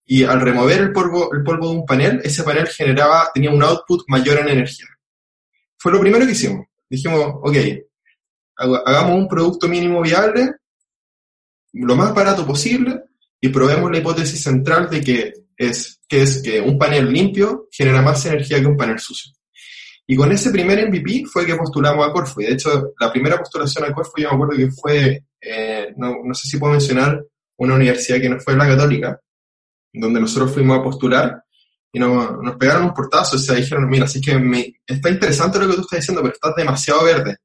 y 0.04 0.24
al 0.24 0.40
remover 0.40 0.80
el 0.80 0.92
polvo, 0.92 1.32
el 1.32 1.42
polvo 1.42 1.70
de 1.70 1.76
un 1.76 1.86
panel, 1.86 2.20
ese 2.24 2.42
panel 2.42 2.66
generaba, 2.68 3.30
tenía 3.32 3.50
un 3.50 3.62
output 3.62 4.04
mayor 4.08 4.38
en 4.40 4.48
energía. 4.48 4.86
Fue 5.78 5.92
lo 5.92 6.00
primero 6.00 6.26
que 6.26 6.32
hicimos. 6.32 6.66
Dijimos, 6.88 7.34
ok, 7.42 7.56
hagamos 8.56 9.16
un 9.16 9.28
producto 9.28 9.68
mínimo 9.68 10.02
viable, 10.02 10.52
lo 11.72 11.96
más 11.96 12.14
barato 12.14 12.46
posible, 12.46 13.02
y 13.40 13.48
probemos 13.48 13.90
la 13.90 13.98
hipótesis 13.98 14.42
central 14.42 14.88
de 14.90 15.00
que 15.00 15.32
es 15.56 16.00
que, 16.08 16.22
es 16.22 16.42
que 16.42 16.60
un 16.60 16.78
panel 16.78 17.12
limpio 17.12 17.68
genera 17.70 18.02
más 18.02 18.24
energía 18.26 18.60
que 18.60 18.66
un 18.66 18.76
panel 18.76 18.98
sucio. 18.98 19.32
Y 20.06 20.16
con 20.16 20.30
ese 20.32 20.50
primer 20.50 20.88
MVP 20.88 21.24
fue 21.26 21.46
que 21.46 21.54
postulamos 21.54 22.06
a 22.06 22.12
Corfo. 22.12 22.40
Y 22.40 22.46
de 22.46 22.52
hecho, 22.52 22.92
la 23.00 23.10
primera 23.10 23.38
postulación 23.38 23.84
a 23.84 23.94
Corfo, 23.94 24.12
yo 24.16 24.28
me 24.28 24.34
acuerdo 24.34 24.56
que 24.56 24.70
fue, 24.70 25.24
eh, 25.40 25.94
no, 25.96 26.16
no, 26.22 26.34
sé 26.34 26.48
si 26.48 26.58
puedo 26.58 26.72
mencionar 26.72 27.24
una 27.56 27.74
universidad 27.74 28.20
que 28.20 28.28
no 28.28 28.40
fue 28.40 28.56
la 28.56 28.66
católica, 28.66 29.20
donde 29.92 30.20
nosotros 30.20 30.52
fuimos 30.52 30.78
a 30.78 30.82
postular 30.82 31.44
y 31.92 31.98
nos, 31.98 32.56
pegaron 32.56 32.84
un 32.84 32.94
portazo. 32.94 33.36
O 33.36 33.38
sea, 33.38 33.56
dijeron, 33.56 33.88
mira, 33.88 34.04
así 34.04 34.20
que 34.20 34.38
me, 34.38 34.80
está 34.86 35.10
interesante 35.10 35.58
lo 35.58 35.68
que 35.68 35.74
tú 35.74 35.80
estás 35.82 36.00
diciendo, 36.00 36.22
pero 36.22 36.34
estás 36.34 36.54
demasiado 36.56 37.04
verde. 37.04 37.36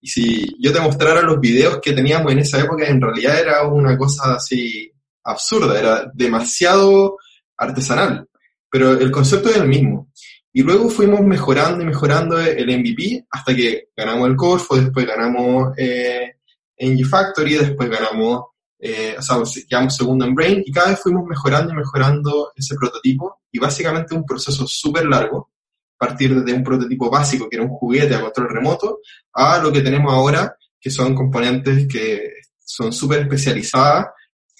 Y 0.00 0.08
si 0.08 0.56
yo 0.60 0.72
te 0.72 0.80
mostrara 0.80 1.22
los 1.22 1.40
videos 1.40 1.80
que 1.82 1.92
teníamos 1.92 2.30
en 2.32 2.40
esa 2.40 2.60
época, 2.60 2.86
en 2.86 3.00
realidad 3.00 3.40
era 3.40 3.66
una 3.66 3.96
cosa 3.96 4.34
así 4.34 4.92
absurda, 5.24 5.78
era 5.78 6.10
demasiado 6.14 7.16
artesanal. 7.56 8.28
Pero 8.70 8.92
el 8.92 9.10
concepto 9.10 9.48
es 9.48 9.56
el 9.56 9.68
mismo. 9.68 10.10
Y 10.52 10.62
luego 10.62 10.88
fuimos 10.88 11.20
mejorando 11.20 11.82
y 11.82 11.86
mejorando 11.86 12.38
el 12.40 12.78
MVP 12.78 13.26
hasta 13.30 13.54
que 13.54 13.88
ganamos 13.96 14.28
el 14.28 14.36
Corfo, 14.36 14.76
después 14.76 15.06
ganamos 15.06 15.76
eh, 15.76 16.36
en 16.76 16.96
G-Factory, 16.96 17.54
después 17.54 17.90
ganamos, 17.90 18.44
eh, 18.78 19.16
o 19.18 19.22
sea, 19.22 19.38
quedamos 19.68 19.96
segundo 19.96 20.24
en 20.24 20.34
Brain 20.34 20.62
y 20.64 20.72
cada 20.72 20.90
vez 20.90 21.00
fuimos 21.00 21.24
mejorando 21.26 21.72
y 21.72 21.76
mejorando 21.76 22.52
ese 22.54 22.74
prototipo 22.74 23.40
y 23.50 23.58
básicamente 23.58 24.14
un 24.14 24.24
proceso 24.24 24.66
súper 24.66 25.06
largo, 25.06 25.50
partir 25.96 26.42
de 26.44 26.52
un 26.52 26.62
prototipo 26.62 27.10
básico 27.10 27.48
que 27.48 27.56
era 27.56 27.64
un 27.64 27.70
juguete 27.70 28.14
a 28.14 28.20
control 28.20 28.48
remoto 28.50 29.00
a 29.32 29.58
lo 29.58 29.72
que 29.72 29.80
tenemos 29.80 30.12
ahora, 30.12 30.56
que 30.80 30.90
son 30.90 31.14
componentes 31.14 31.88
que 31.88 32.32
son 32.58 32.92
súper 32.92 33.20
especializadas 33.20 34.06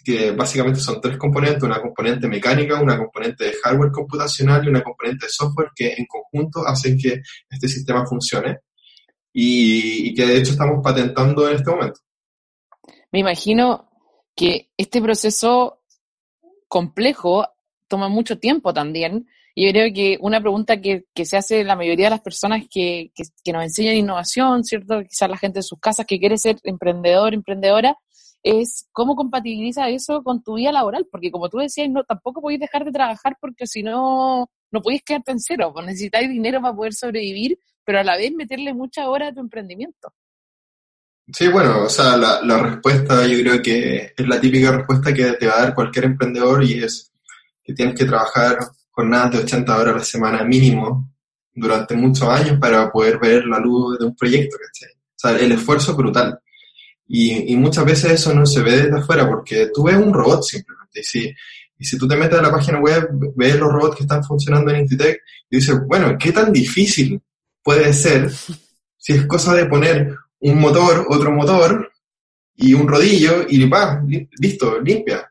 que 0.06 0.30
básicamente 0.30 0.78
son 0.78 1.00
tres 1.00 1.16
componentes, 1.16 1.64
una 1.64 1.82
componente 1.82 2.28
mecánica, 2.28 2.80
una 2.80 2.96
componente 2.96 3.46
de 3.46 3.54
hardware 3.54 3.90
computacional 3.90 4.64
y 4.64 4.68
una 4.68 4.84
componente 4.84 5.26
de 5.26 5.32
software 5.32 5.70
que 5.74 5.94
en 5.94 6.06
conjunto 6.06 6.64
hacen 6.64 6.96
que 6.96 7.22
este 7.50 7.66
sistema 7.66 8.06
funcione 8.06 8.60
y, 9.32 10.14
que 10.14 10.24
de 10.24 10.36
hecho 10.36 10.52
estamos 10.52 10.80
patentando 10.80 11.48
en 11.48 11.56
este 11.56 11.70
momento. 11.72 12.00
Me 13.10 13.18
imagino 13.18 13.85
que 14.36 14.70
este 14.76 15.00
proceso 15.00 15.80
complejo 16.68 17.48
toma 17.88 18.08
mucho 18.08 18.38
tiempo 18.38 18.72
también. 18.72 19.26
Y 19.54 19.66
yo 19.66 19.72
creo 19.72 19.94
que 19.94 20.18
una 20.20 20.40
pregunta 20.40 20.80
que, 20.80 21.06
que 21.14 21.24
se 21.24 21.38
hace 21.38 21.64
la 21.64 21.76
mayoría 21.76 22.06
de 22.06 22.10
las 22.10 22.20
personas 22.20 22.64
que, 22.70 23.10
que, 23.14 23.52
nos 23.52 23.64
enseñan 23.64 23.96
innovación, 23.96 24.62
¿cierto? 24.64 25.02
Quizás 25.02 25.30
la 25.30 25.38
gente 25.38 25.60
de 25.60 25.62
sus 25.62 25.80
casas 25.80 26.04
que 26.04 26.18
quiere 26.18 26.36
ser 26.36 26.58
emprendedor, 26.64 27.32
emprendedora, 27.32 27.96
es 28.42 28.86
cómo 28.92 29.16
compatibiliza 29.16 29.88
eso 29.88 30.22
con 30.22 30.42
tu 30.42 30.54
vida 30.54 30.72
laboral, 30.72 31.06
porque 31.10 31.30
como 31.30 31.48
tú 31.48 31.58
decías, 31.58 31.88
no, 31.88 32.04
tampoco 32.04 32.42
podéis 32.42 32.60
dejar 32.60 32.84
de 32.84 32.92
trabajar 32.92 33.36
porque 33.40 33.66
si 33.66 33.82
no, 33.82 34.50
no 34.70 34.82
podéis 34.82 35.02
quedarte 35.02 35.32
en 35.32 35.40
cero, 35.40 35.72
pues 35.72 35.86
necesitáis 35.86 36.28
dinero 36.28 36.60
para 36.60 36.74
poder 36.74 36.92
sobrevivir, 36.92 37.58
pero 37.84 37.98
a 38.00 38.04
la 38.04 38.16
vez 38.16 38.32
meterle 38.32 38.74
mucha 38.74 39.08
hora 39.08 39.28
a 39.28 39.32
tu 39.32 39.40
emprendimiento. 39.40 40.12
Sí, 41.32 41.48
bueno, 41.48 41.84
o 41.84 41.88
sea, 41.88 42.16
la, 42.16 42.58
respuesta 42.58 43.26
yo 43.26 43.38
creo 43.40 43.60
que 43.60 44.12
es 44.16 44.28
la 44.28 44.40
típica 44.40 44.70
respuesta 44.70 45.12
que 45.12 45.32
te 45.32 45.46
va 45.46 45.58
a 45.58 45.62
dar 45.62 45.74
cualquier 45.74 46.04
emprendedor 46.04 46.62
y 46.62 46.84
es 46.84 47.12
que 47.64 47.74
tienes 47.74 47.96
que 47.96 48.04
trabajar 48.04 48.58
jornadas 48.92 49.32
de 49.32 49.38
80 49.38 49.76
horas 49.76 49.94
a 49.94 49.98
la 49.98 50.04
semana 50.04 50.44
mínimo 50.44 51.12
durante 51.52 51.96
muchos 51.96 52.28
años 52.28 52.58
para 52.60 52.90
poder 52.92 53.18
ver 53.18 53.44
la 53.46 53.58
luz 53.58 53.98
de 53.98 54.06
un 54.06 54.14
proyecto, 54.14 54.56
¿cachai? 54.56 54.94
O 54.94 55.18
sea, 55.18 55.32
el 55.32 55.52
esfuerzo 55.52 55.92
es 55.92 55.96
brutal. 55.96 56.38
Y, 57.08 57.52
y, 57.52 57.56
muchas 57.56 57.84
veces 57.84 58.12
eso 58.12 58.34
no 58.34 58.46
se 58.46 58.62
ve 58.62 58.82
desde 58.82 58.98
afuera 58.98 59.28
porque 59.28 59.70
tú 59.74 59.84
ves 59.84 59.96
un 59.96 60.12
robot 60.12 60.42
simplemente. 60.42 61.00
Y 61.00 61.04
si, 61.04 61.34
y 61.78 61.84
si 61.84 61.98
tú 61.98 62.06
te 62.08 62.16
metes 62.16 62.38
a 62.38 62.42
la 62.42 62.50
página 62.50 62.80
web, 62.80 63.08
ves 63.34 63.56
los 63.58 63.72
robots 63.72 63.96
que 63.96 64.02
están 64.04 64.24
funcionando 64.24 64.70
en 64.70 64.80
Intitech 64.80 65.20
y 65.50 65.56
dices, 65.56 65.76
bueno, 65.86 66.16
¿qué 66.18 66.32
tan 66.32 66.52
difícil 66.52 67.20
puede 67.62 67.92
ser 67.92 68.30
si 68.96 69.12
es 69.12 69.26
cosa 69.26 69.54
de 69.54 69.66
poner 69.66 70.16
un 70.50 70.60
motor, 70.60 71.06
otro 71.08 71.32
motor 71.32 71.92
y 72.54 72.74
un 72.74 72.88
rodillo 72.88 73.46
y 73.48 73.64
pa, 73.66 74.02
listo, 74.38 74.80
limpia? 74.80 75.30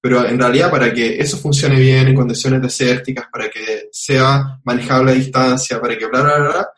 Pero 0.00 0.24
en 0.26 0.38
realidad 0.38 0.70
para 0.70 0.92
que 0.92 1.18
eso 1.18 1.36
funcione 1.38 1.78
bien 1.78 2.08
en 2.08 2.14
condiciones 2.14 2.62
desérticas, 2.62 3.26
para 3.32 3.50
que 3.50 3.88
sea 3.90 4.60
manejable 4.64 5.12
a 5.12 5.14
distancia, 5.14 5.80
para 5.80 5.98
que 5.98 6.06
bla, 6.06 6.22
bla, 6.22 6.38
bla, 6.38 6.48
bla 6.48 6.68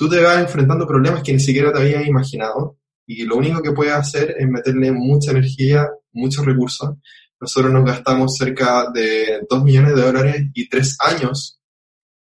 tú 0.00 0.08
te 0.08 0.18
vas 0.18 0.40
enfrentando 0.40 0.86
problemas 0.86 1.22
que 1.22 1.34
ni 1.34 1.40
siquiera 1.40 1.70
te 1.70 1.78
habías 1.78 2.06
imaginado 2.06 2.78
y 3.06 3.24
lo 3.24 3.36
único 3.36 3.60
que 3.60 3.72
puede 3.72 3.92
hacer 3.92 4.34
es 4.38 4.48
meterle 4.48 4.92
mucha 4.92 5.32
energía, 5.32 5.90
muchos 6.12 6.46
recursos. 6.46 6.96
Nosotros 7.38 7.70
nos 7.70 7.84
gastamos 7.84 8.34
cerca 8.34 8.90
de 8.90 9.42
2 9.46 9.62
millones 9.62 9.94
de 9.94 10.00
dólares 10.00 10.46
y 10.54 10.70
3 10.70 10.96
años 11.00 11.60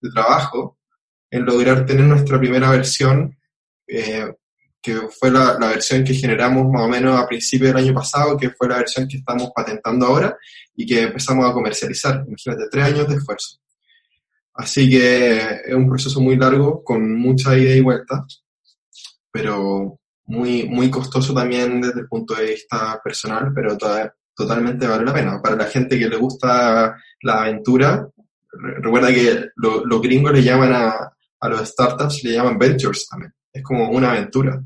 de 0.00 0.10
trabajo 0.10 0.76
en 1.30 1.44
lograr 1.44 1.86
tener 1.86 2.06
nuestra 2.06 2.40
primera 2.40 2.68
versión, 2.68 3.38
eh, 3.86 4.26
que 4.88 5.08
fue 5.08 5.30
la, 5.30 5.58
la, 5.58 5.68
versión 5.68 6.02
que 6.02 6.14
generamos 6.14 6.66
más 6.70 6.82
o 6.82 6.88
menos 6.88 7.18
a 7.18 7.26
principios 7.26 7.72
del 7.72 7.84
año 7.84 7.94
pasado, 7.94 8.36
que 8.36 8.50
fue 8.50 8.68
la 8.68 8.78
versión 8.78 9.06
que 9.06 9.18
estamos 9.18 9.50
patentando 9.54 10.06
ahora 10.06 10.36
y 10.74 10.86
que 10.86 11.02
empezamos 11.02 11.48
a 11.48 11.52
comercializar. 11.52 12.24
Imagínate, 12.26 12.64
tres 12.70 12.84
años 12.84 13.08
de 13.08 13.16
esfuerzo. 13.16 13.58
Así 14.54 14.88
que 14.88 15.38
es 15.66 15.74
un 15.74 15.88
proceso 15.88 16.20
muy 16.20 16.36
largo, 16.36 16.82
con 16.82 17.18
mucha 17.18 17.56
ida 17.56 17.74
y 17.74 17.80
vuelta, 17.80 18.26
pero 19.30 20.00
muy, 20.26 20.68
muy 20.68 20.90
costoso 20.90 21.32
también 21.32 21.80
desde 21.80 22.00
el 22.00 22.08
punto 22.08 22.34
de 22.34 22.46
vista 22.46 23.00
personal, 23.02 23.52
pero 23.54 23.76
totalmente 24.34 24.86
vale 24.86 25.04
la 25.04 25.14
pena. 25.14 25.42
Para 25.42 25.56
la 25.56 25.66
gente 25.66 25.98
que 25.98 26.08
le 26.08 26.16
gusta 26.16 26.96
la 27.22 27.42
aventura, 27.42 28.08
recuerda 28.80 29.08
que 29.08 29.48
los 29.56 30.02
gringos 30.02 30.32
le 30.32 30.42
llaman 30.42 30.72
a, 30.72 31.12
a 31.40 31.48
los 31.48 31.68
startups, 31.68 32.24
le 32.24 32.32
llaman 32.32 32.58
ventures 32.58 33.06
también. 33.08 33.32
Es 33.52 33.62
como 33.62 33.90
una 33.90 34.10
aventura. 34.10 34.62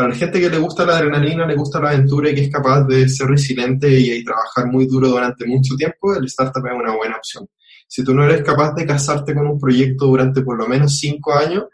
Para 0.00 0.14
la 0.14 0.18
gente 0.18 0.40
que 0.40 0.48
le 0.48 0.56
gusta 0.56 0.86
la 0.86 0.96
adrenalina, 0.96 1.44
le 1.44 1.54
gusta 1.54 1.78
la 1.78 1.90
aventura 1.90 2.30
y 2.30 2.34
que 2.34 2.40
es 2.44 2.50
capaz 2.50 2.84
de 2.84 3.06
ser 3.06 3.26
resiliente 3.26 3.86
y, 3.86 4.24
trabajar 4.24 4.66
muy 4.66 4.86
duro 4.86 5.08
durante 5.08 5.44
mucho 5.44 5.76
tiempo, 5.76 6.14
el 6.14 6.24
startup 6.24 6.66
es 6.66 6.72
una 6.72 6.96
buena 6.96 7.18
opción. 7.18 7.46
Si 7.86 8.02
tú 8.02 8.14
no 8.14 8.24
eres 8.24 8.42
capaz 8.42 8.72
de 8.72 8.86
casarte 8.86 9.34
con 9.34 9.46
un 9.46 9.60
proyecto 9.60 10.06
durante 10.06 10.40
por 10.40 10.56
lo 10.56 10.66
menos 10.66 10.98
cinco 10.98 11.34
años, 11.34 11.64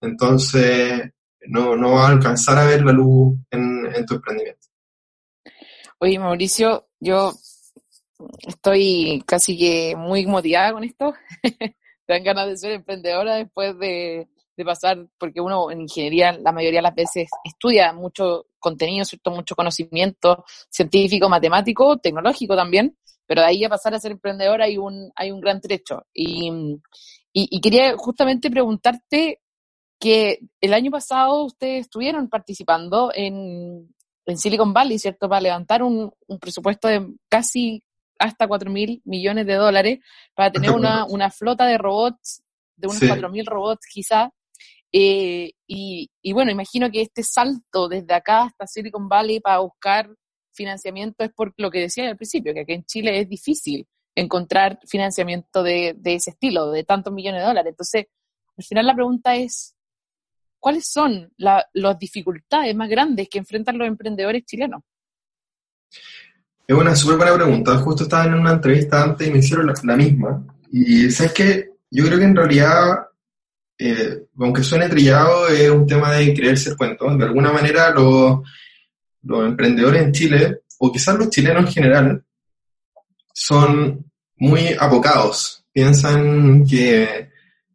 entonces 0.00 1.08
no, 1.46 1.76
no 1.76 1.92
va 1.92 2.08
a 2.08 2.10
alcanzar 2.10 2.58
a 2.58 2.64
ver 2.64 2.84
la 2.84 2.90
luz 2.90 3.38
en, 3.48 3.86
en 3.94 4.04
tu 4.04 4.16
emprendimiento. 4.16 4.66
Oye, 6.00 6.18
Mauricio, 6.18 6.88
yo 6.98 7.32
estoy 8.44 9.22
casi 9.24 9.56
que 9.56 9.94
muy 9.96 10.26
motivada 10.26 10.72
con 10.72 10.82
esto. 10.82 11.14
Dan 12.08 12.24
ganas 12.24 12.48
de 12.48 12.56
ser 12.56 12.72
emprendedora 12.72 13.36
después 13.36 13.78
de, 13.78 14.26
de, 14.58 14.64
pasar, 14.64 15.06
porque 15.18 15.40
uno 15.40 15.70
en 15.70 15.82
ingeniería 15.82 16.32
la 16.32 16.52
mayoría 16.52 16.78
de 16.78 16.82
las 16.82 16.94
veces 16.94 17.28
estudia 17.44 17.92
mucho 17.92 18.46
contenido, 18.58 19.04
¿cierto? 19.04 19.30
mucho 19.30 19.54
conocimiento 19.54 20.44
científico, 20.68 21.28
matemático, 21.28 21.96
tecnológico 21.98 22.56
también, 22.56 22.96
pero 23.26 23.42
de 23.42 23.46
ahí 23.46 23.64
a 23.64 23.68
pasar 23.68 23.94
a 23.94 24.00
ser 24.00 24.12
emprendedora 24.12 24.64
hay 24.64 24.76
un, 24.78 25.10
hay 25.14 25.30
un 25.30 25.40
gran 25.40 25.60
trecho. 25.60 26.06
Y, 26.12 26.50
y, 27.32 27.48
y 27.56 27.60
quería 27.60 27.96
justamente 27.96 28.50
preguntarte 28.50 29.40
que 29.98 30.40
el 30.60 30.74
año 30.74 30.90
pasado 30.90 31.44
ustedes 31.44 31.82
estuvieron 31.82 32.28
participando 32.28 33.10
en, 33.14 33.94
en 34.26 34.38
Silicon 34.38 34.72
Valley, 34.72 34.98
¿cierto? 34.98 35.28
Para 35.28 35.40
levantar 35.40 35.82
un, 35.82 36.12
presupuesto 36.40 36.86
de 36.88 37.06
casi 37.28 37.82
hasta 38.18 38.46
4 38.46 38.70
mil 38.70 39.00
millones 39.04 39.46
de 39.46 39.54
dólares, 39.54 39.98
para 40.34 40.52
tener 40.52 40.70
una, 40.76 41.04
una 41.06 41.30
flota 41.30 41.66
de 41.66 41.78
robots, 41.78 42.42
de 42.76 42.88
unos 42.88 43.00
4 43.06 43.28
mil 43.30 43.46
robots 43.46 43.86
quizá. 43.92 44.30
Eh, 44.92 45.52
y, 45.66 46.10
y 46.22 46.32
bueno, 46.32 46.50
imagino 46.50 46.90
que 46.90 47.02
este 47.02 47.22
salto 47.22 47.88
desde 47.88 48.14
acá 48.14 48.44
hasta 48.44 48.66
Silicon 48.66 49.08
Valley 49.08 49.40
para 49.40 49.58
buscar 49.58 50.10
financiamiento 50.52 51.24
es 51.24 51.32
por 51.32 51.52
lo 51.56 51.70
que 51.70 51.80
decía 51.80 52.08
al 52.08 52.16
principio, 52.16 52.54
que 52.54 52.60
aquí 52.60 52.72
en 52.72 52.84
Chile 52.84 53.20
es 53.20 53.28
difícil 53.28 53.86
encontrar 54.14 54.78
financiamiento 54.86 55.62
de, 55.62 55.94
de 55.96 56.14
ese 56.14 56.30
estilo, 56.30 56.70
de 56.72 56.84
tantos 56.84 57.12
millones 57.12 57.42
de 57.42 57.46
dólares. 57.46 57.70
Entonces, 57.70 58.06
al 58.56 58.64
final 58.64 58.86
la 58.86 58.94
pregunta 58.94 59.36
es, 59.36 59.76
¿cuáles 60.58 60.86
son 60.86 61.32
las 61.36 61.98
dificultades 61.98 62.74
más 62.74 62.88
grandes 62.88 63.28
que 63.28 63.38
enfrentan 63.38 63.78
los 63.78 63.86
emprendedores 63.86 64.44
chilenos? 64.44 64.82
Es 66.66 66.76
una 66.76 66.94
súper 66.94 67.16
buena 67.16 67.34
pregunta. 67.34 67.78
Justo 67.78 68.02
estaba 68.02 68.24
en 68.24 68.34
una 68.34 68.52
entrevista 68.52 69.02
antes 69.02 69.26
y 69.26 69.30
me 69.30 69.38
hicieron 69.38 69.72
la, 69.84 69.96
misma. 69.96 70.44
Y 70.70 71.10
sabes 71.10 71.32
que 71.32 71.70
yo 71.90 72.04
creo 72.04 72.18
que 72.18 72.24
en 72.24 72.36
realidad, 72.36 73.07
eh, 73.78 74.26
aunque 74.38 74.64
suene 74.64 74.88
trillado, 74.88 75.48
es 75.48 75.70
un 75.70 75.86
tema 75.86 76.12
de 76.12 76.34
creerse 76.34 76.70
el 76.70 76.76
cuento. 76.76 77.16
De 77.16 77.24
alguna 77.24 77.52
manera, 77.52 77.90
los, 77.90 78.40
los 79.22 79.46
emprendedores 79.46 80.02
en 80.02 80.12
Chile, 80.12 80.60
o 80.78 80.90
quizás 80.90 81.16
los 81.16 81.30
chilenos 81.30 81.66
en 81.66 81.72
general, 81.72 82.24
son 83.32 84.04
muy 84.36 84.74
abocados. 84.78 85.64
Piensan 85.72 86.66
que, 86.66 87.30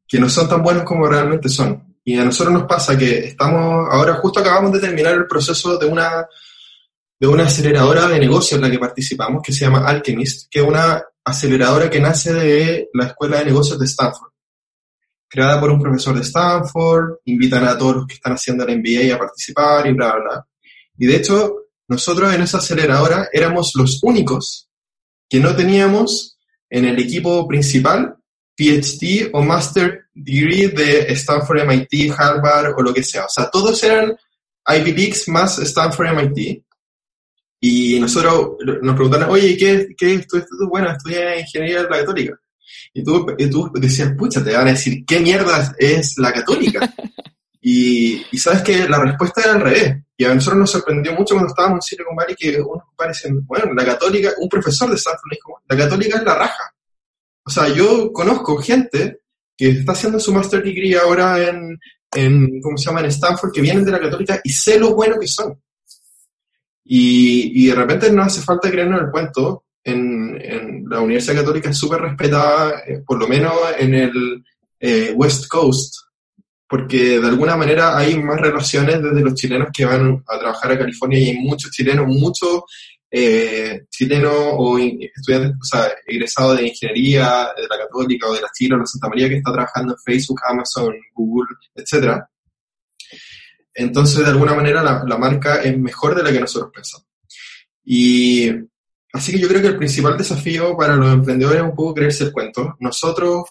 que 0.05 0.19
no 0.19 0.27
son 0.27 0.49
tan 0.49 0.61
buenos 0.61 0.83
como 0.83 1.07
realmente 1.07 1.47
son. 1.47 1.95
Y 2.03 2.19
a 2.19 2.25
nosotros 2.25 2.53
nos 2.53 2.63
pasa 2.63 2.97
que 2.97 3.19
estamos, 3.19 3.87
ahora 3.89 4.15
justo 4.15 4.41
acabamos 4.41 4.73
de 4.73 4.81
terminar 4.81 5.13
el 5.13 5.25
proceso 5.25 5.77
de 5.77 5.85
una, 5.85 6.27
de 7.17 7.27
una 7.27 7.45
aceleradora 7.45 8.07
de 8.07 8.19
negocio 8.19 8.57
en 8.57 8.63
la 8.63 8.69
que 8.69 8.79
participamos, 8.79 9.41
que 9.41 9.53
se 9.53 9.63
llama 9.63 9.87
Alchemist, 9.87 10.49
que 10.51 10.59
es 10.59 10.67
una 10.67 11.01
aceleradora 11.23 11.89
que 11.89 12.01
nace 12.01 12.33
de 12.33 12.89
la 12.93 13.05
Escuela 13.05 13.39
de 13.39 13.45
Negocios 13.45 13.79
de 13.79 13.85
Stanford. 13.85 14.32
Creada 15.33 15.59
por 15.59 15.71
un 15.71 15.81
profesor 15.81 16.13
de 16.13 16.21
Stanford, 16.21 17.15
invitan 17.25 17.65
a 17.65 17.75
todos 17.75 17.95
los 17.95 18.05
que 18.05 18.13
están 18.13 18.33
haciendo 18.33 18.67
el 18.67 18.77
MBA 18.77 19.15
a 19.15 19.17
participar 19.17 19.87
y 19.87 19.93
bla, 19.93 20.13
bla, 20.13 20.23
bla. 20.23 20.47
Y 20.95 21.07
de 21.07 21.15
hecho, 21.15 21.55
nosotros 21.87 22.31
en 22.35 22.43
esa 22.43 22.59
aceleradora 22.59 23.29
éramos 23.33 23.71
los 23.73 24.03
únicos 24.03 24.69
que 25.27 25.39
no 25.39 25.55
teníamos 25.55 26.37
en 26.69 26.85
el 26.85 26.99
equipo 26.99 27.47
principal 27.47 28.15
PhD 28.55 29.31
o 29.33 29.41
Master 29.41 30.05
Degree 30.13 30.67
de 30.67 31.11
Stanford, 31.13 31.65
MIT, 31.65 32.11
Harvard 32.15 32.75
o 32.77 32.83
lo 32.83 32.93
que 32.93 33.01
sea. 33.01 33.25
O 33.25 33.29
sea, 33.29 33.49
todos 33.49 33.83
eran 33.83 34.15
Ivy 34.67 34.91
Leagues 34.91 35.27
más 35.29 35.57
Stanford, 35.57 36.13
MIT. 36.13 36.63
Y 37.59 37.99
nosotros 37.99 38.57
nos 38.83 38.95
preguntaron, 38.95 39.31
oye, 39.31 39.57
¿qué, 39.57 39.95
qué 39.97 40.13
estudias 40.13 40.47
tú? 40.47 40.69
Bueno, 40.69 40.91
estudié 40.91 41.39
Ingeniería 41.39 41.81
de 41.81 41.89
la. 41.89 42.37
Y 42.93 43.03
tú, 43.03 43.25
y 43.37 43.49
tú 43.49 43.71
decías, 43.75 44.13
pucha, 44.17 44.43
te 44.43 44.55
van 44.55 44.67
a 44.67 44.71
decir, 44.71 45.05
¿qué 45.05 45.19
mierda 45.19 45.73
es 45.77 46.17
la 46.17 46.33
Católica? 46.33 46.93
y, 47.61 48.25
y, 48.31 48.37
sabes 48.37 48.61
que 48.63 48.89
la 48.89 48.99
respuesta 48.99 49.41
era 49.41 49.53
al 49.53 49.61
revés. 49.61 50.03
Y 50.17 50.25
a 50.25 50.33
nosotros 50.33 50.59
nos 50.59 50.71
sorprendió 50.71 51.13
mucho 51.13 51.35
cuando 51.35 51.49
estábamos 51.49 51.77
en 51.77 51.81
Silicon 51.81 52.15
Valley 52.15 52.35
que 52.35 52.61
unos 52.61 52.83
parecen, 52.95 53.45
bueno, 53.45 53.73
la 53.73 53.85
Católica, 53.85 54.31
un 54.37 54.49
profesor 54.49 54.89
de 54.89 54.95
Stanford 54.95 55.31
dijo, 55.31 55.61
la 55.67 55.77
Católica 55.77 56.17
es 56.17 56.23
la 56.23 56.35
raja. 56.35 56.73
O 57.45 57.49
sea, 57.49 57.67
yo 57.69 58.11
conozco 58.11 58.57
gente 58.57 59.19
que 59.57 59.69
está 59.69 59.91
haciendo 59.91 60.19
su 60.19 60.33
master 60.33 60.63
degree 60.63 60.97
ahora 60.97 61.49
en, 61.49 61.79
en 62.15 62.61
¿cómo 62.61 62.77
se 62.77 62.85
llama?, 62.85 63.01
en 63.01 63.07
Stanford, 63.07 63.51
que 63.51 63.61
vienen 63.61 63.85
de 63.85 63.91
la 63.91 63.99
católica 63.99 64.39
y 64.43 64.49
sé 64.51 64.79
lo 64.79 64.95
bueno 64.95 65.17
que 65.19 65.27
son. 65.27 65.59
Y, 66.85 67.63
y 67.63 67.67
de 67.67 67.75
repente 67.75 68.11
no 68.11 68.23
hace 68.23 68.41
falta 68.41 68.69
creernos 68.69 69.01
el 69.01 69.11
cuento. 69.11 69.65
En, 69.83 70.12
en 70.41 70.85
la 70.89 71.01
Universidad 71.01 71.41
Católica 71.41 71.69
es 71.69 71.77
súper 71.77 72.01
respetada, 72.01 72.83
eh, 72.87 73.01
por 73.05 73.19
lo 73.19 73.27
menos 73.27 73.53
en 73.77 73.93
el 73.93 74.43
eh, 74.79 75.13
West 75.15 75.47
Coast, 75.47 75.95
porque 76.67 77.19
de 77.19 77.27
alguna 77.27 77.55
manera 77.55 77.97
hay 77.97 78.17
más 78.17 78.39
relaciones 78.39 79.01
desde 79.01 79.21
los 79.21 79.35
chilenos 79.35 79.69
que 79.73 79.85
van 79.85 80.23
a 80.27 80.39
trabajar 80.39 80.71
a 80.71 80.77
California 80.77 81.19
y 81.19 81.29
hay 81.29 81.37
muchos 81.37 81.71
chilenos, 81.71 82.07
muchos 82.07 82.63
eh, 83.15 83.85
chileno 83.91 84.31
o 84.31 84.79
estudiante, 84.79 85.55
o 85.61 85.63
sea, 85.63 85.91
egresado 86.07 86.55
de 86.55 86.67
ingeniería 86.67 87.49
de 87.55 87.67
la 87.69 87.77
Católica 87.85 88.27
o 88.27 88.33
de 88.33 88.41
la 88.41 88.49
Chile 88.51 88.73
o 88.73 88.79
la 88.79 88.87
Santa 88.87 89.07
María 89.07 89.29
que 89.29 89.37
está 89.37 89.53
trabajando 89.53 89.93
en 89.93 89.99
Facebook, 90.03 90.41
Amazon, 90.47 90.95
Google, 91.13 91.55
etcétera. 91.75 92.27
Entonces, 93.75 94.19
de 94.19 94.31
alguna 94.31 94.55
manera, 94.55 94.81
la, 94.81 95.03
la, 95.05 95.17
marca 95.17 95.61
es 95.61 95.77
mejor 95.77 96.15
de 96.15 96.23
la 96.23 96.31
que 96.31 96.39
nosotros 96.39 96.71
pensamos. 96.73 97.07
Y 97.85 98.49
así 99.13 99.31
que 99.31 99.39
yo 99.39 99.47
creo 99.47 99.61
que 99.61 99.67
el 99.69 99.77
principal 99.77 100.17
desafío 100.17 100.75
para 100.75 100.95
los 100.95 101.13
emprendedores 101.13 101.61
es 101.61 101.69
un 101.69 101.75
poco 101.75 101.93
creerse 101.93 102.25
el 102.25 102.33
cuento. 102.33 102.75
Nosotros, 102.79 103.43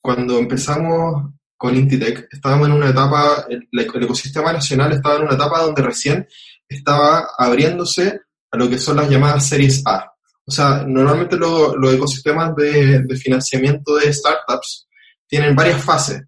cuando 0.00 0.38
empezamos 0.38 1.30
con 1.56 1.76
Intitech, 1.76 2.26
estábamos 2.30 2.68
en 2.68 2.74
una 2.74 2.90
etapa, 2.90 3.46
el, 3.48 3.68
el 3.72 4.02
ecosistema 4.02 4.52
nacional 4.52 4.92
estaba 4.92 5.16
en 5.16 5.22
una 5.22 5.34
etapa 5.34 5.62
donde 5.62 5.82
recién 5.82 6.26
estaba 6.68 7.28
abriéndose 7.38 8.20
a 8.50 8.56
lo 8.56 8.68
que 8.68 8.78
son 8.78 8.96
las 8.96 9.08
llamadas 9.08 9.48
series 9.48 9.82
A. 9.86 10.12
O 10.46 10.50
sea, 10.52 10.84
normalmente 10.86 11.36
los 11.36 11.94
ecosistemas 11.94 12.54
de, 12.54 13.04
financiamiento 13.16 13.96
de 13.96 14.12
startups 14.12 14.86
tienen 15.26 15.56
varias 15.56 15.82
fases. 15.82 16.22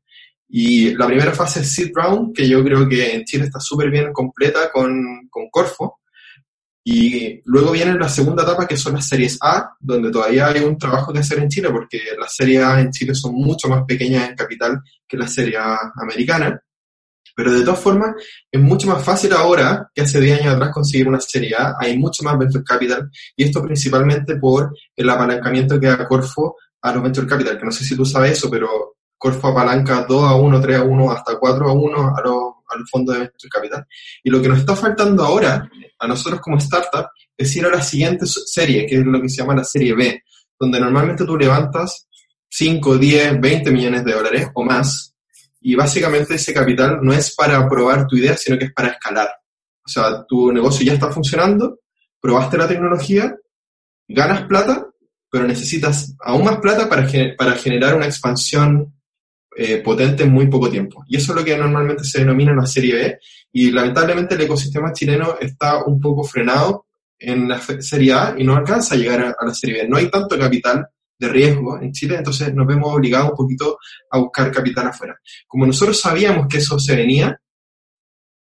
Y 0.48 0.94
la 0.94 1.06
primera 1.06 1.32
fase 1.32 1.60
es 1.60 1.72
Seed 1.72 1.92
Round, 1.94 2.34
que 2.34 2.48
yo 2.48 2.64
creo 2.64 2.88
que 2.88 3.14
en 3.14 3.24
Chile 3.24 3.44
está 3.44 3.60
súper 3.60 3.90
bien 3.90 4.12
completa 4.12 4.70
con, 4.72 5.28
con 5.30 5.48
Corfo. 5.50 5.97
Y 6.90 7.42
luego 7.44 7.72
viene 7.72 7.98
la 7.98 8.08
segunda 8.08 8.44
etapa, 8.44 8.66
que 8.66 8.78
son 8.78 8.94
las 8.94 9.06
series 9.06 9.36
A, 9.42 9.74
donde 9.78 10.10
todavía 10.10 10.46
hay 10.46 10.64
un 10.64 10.78
trabajo 10.78 11.12
que 11.12 11.18
hacer 11.18 11.38
en 11.38 11.50
Chile, 11.50 11.68
porque 11.70 12.00
las 12.18 12.34
series 12.34 12.64
A 12.64 12.80
en 12.80 12.90
Chile 12.90 13.14
son 13.14 13.34
mucho 13.34 13.68
más 13.68 13.84
pequeñas 13.84 14.30
en 14.30 14.34
capital 14.34 14.80
que 15.06 15.18
las 15.18 15.34
series 15.34 15.58
A 15.58 15.92
americanas. 15.96 16.60
Pero 17.36 17.52
de 17.52 17.62
todas 17.62 17.78
formas, 17.78 18.14
es 18.50 18.58
mucho 18.58 18.86
más 18.86 19.04
fácil 19.04 19.34
ahora 19.34 19.90
que 19.94 20.00
hace 20.00 20.18
10 20.18 20.40
años 20.40 20.54
atrás 20.54 20.70
conseguir 20.72 21.08
una 21.08 21.20
serie 21.20 21.54
A. 21.58 21.74
Hay 21.78 21.98
mucho 21.98 22.22
más 22.22 22.38
venture 22.38 22.64
capital 22.64 23.10
y 23.36 23.44
esto 23.44 23.62
principalmente 23.62 24.36
por 24.36 24.74
el 24.96 25.10
apalancamiento 25.10 25.78
que 25.78 25.88
da 25.88 26.08
Corfo 26.08 26.56
a 26.80 26.92
los 26.94 27.02
venture 27.02 27.26
capital, 27.26 27.58
que 27.58 27.66
no 27.66 27.70
sé 27.70 27.84
si 27.84 27.94
tú 27.94 28.06
sabes 28.06 28.32
eso, 28.32 28.48
pero 28.48 28.96
Corfo 29.18 29.48
apalanca 29.48 30.06
2 30.08 30.24
a 30.24 30.36
1, 30.36 30.58
3 30.58 30.78
a 30.78 30.82
1, 30.84 31.12
hasta 31.12 31.38
4 31.38 31.68
a 31.68 31.72
1 31.72 32.16
a 32.16 32.20
los, 32.22 32.54
a 32.68 32.76
los 32.76 32.90
fondos 32.90 33.14
de 33.14 33.20
venture 33.20 33.48
capital. 33.50 33.86
Y 34.22 34.30
lo 34.30 34.40
que 34.42 34.48
nos 34.48 34.58
está 34.58 34.76
faltando 34.76 35.24
ahora, 35.24 35.68
a 35.98 36.06
nosotros 36.06 36.40
como 36.40 36.58
startup, 36.58 37.06
es 37.36 37.54
ir 37.56 37.64
a 37.66 37.70
la 37.70 37.82
siguiente 37.82 38.26
serie, 38.26 38.86
que 38.86 38.96
es 38.96 39.04
lo 39.04 39.20
que 39.20 39.28
se 39.28 39.36
llama 39.36 39.54
la 39.54 39.64
serie 39.64 39.94
B, 39.94 40.22
donde 40.58 40.80
normalmente 40.80 41.24
tú 41.24 41.36
levantas 41.36 42.08
5, 42.50 42.98
10, 42.98 43.40
20 43.40 43.70
millones 43.70 44.04
de 44.04 44.12
dólares 44.12 44.48
o 44.54 44.64
más 44.64 45.14
y 45.60 45.74
básicamente 45.74 46.34
ese 46.34 46.54
capital 46.54 47.00
no 47.02 47.12
es 47.12 47.34
para 47.34 47.68
probar 47.68 48.06
tu 48.06 48.16
idea, 48.16 48.36
sino 48.36 48.58
que 48.58 48.66
es 48.66 48.72
para 48.72 48.88
escalar. 48.88 49.28
O 49.84 49.88
sea, 49.88 50.24
tu 50.26 50.52
negocio 50.52 50.86
ya 50.86 50.94
está 50.94 51.10
funcionando, 51.10 51.80
probaste 52.20 52.58
la 52.58 52.68
tecnología, 52.68 53.34
ganas 54.06 54.42
plata, 54.42 54.86
pero 55.30 55.46
necesitas 55.46 56.14
aún 56.20 56.44
más 56.44 56.58
plata 56.58 56.88
para, 56.88 57.06
para 57.36 57.52
generar 57.54 57.96
una 57.96 58.06
expansión 58.06 58.94
eh, 59.60 59.78
potente 59.78 60.22
en 60.22 60.30
muy 60.30 60.46
poco 60.46 60.70
tiempo. 60.70 61.04
Y 61.08 61.16
eso 61.16 61.32
es 61.32 61.38
lo 61.40 61.44
que 61.44 61.56
normalmente 61.56 62.04
se 62.04 62.20
denomina 62.20 62.54
la 62.54 62.64
serie 62.64 62.94
B. 62.94 63.18
Y 63.52 63.72
lamentablemente 63.72 64.36
el 64.36 64.42
ecosistema 64.42 64.92
chileno 64.92 65.34
está 65.40 65.82
un 65.84 66.00
poco 66.00 66.22
frenado 66.22 66.86
en 67.18 67.48
la 67.48 67.60
serie 67.60 68.12
A 68.12 68.34
y 68.38 68.44
no 68.44 68.54
alcanza 68.54 68.94
a 68.94 68.98
llegar 68.98 69.20
a, 69.20 69.44
la 69.44 69.52
serie 69.52 69.82
B. 69.82 69.88
No 69.88 69.96
hay 69.96 70.08
tanto 70.08 70.38
capital 70.38 70.86
de 71.18 71.28
riesgo 71.28 71.76
en 71.80 71.90
Chile, 71.90 72.14
entonces 72.18 72.54
nos 72.54 72.68
vemos 72.68 72.94
obligados 72.94 73.30
un 73.30 73.36
poquito 73.36 73.78
a 74.12 74.18
buscar 74.18 74.52
capital 74.52 74.86
afuera. 74.86 75.18
Como 75.48 75.66
nosotros 75.66 76.00
sabíamos 76.00 76.46
que 76.46 76.58
eso 76.58 76.78
se 76.78 76.94
venía, 76.94 77.36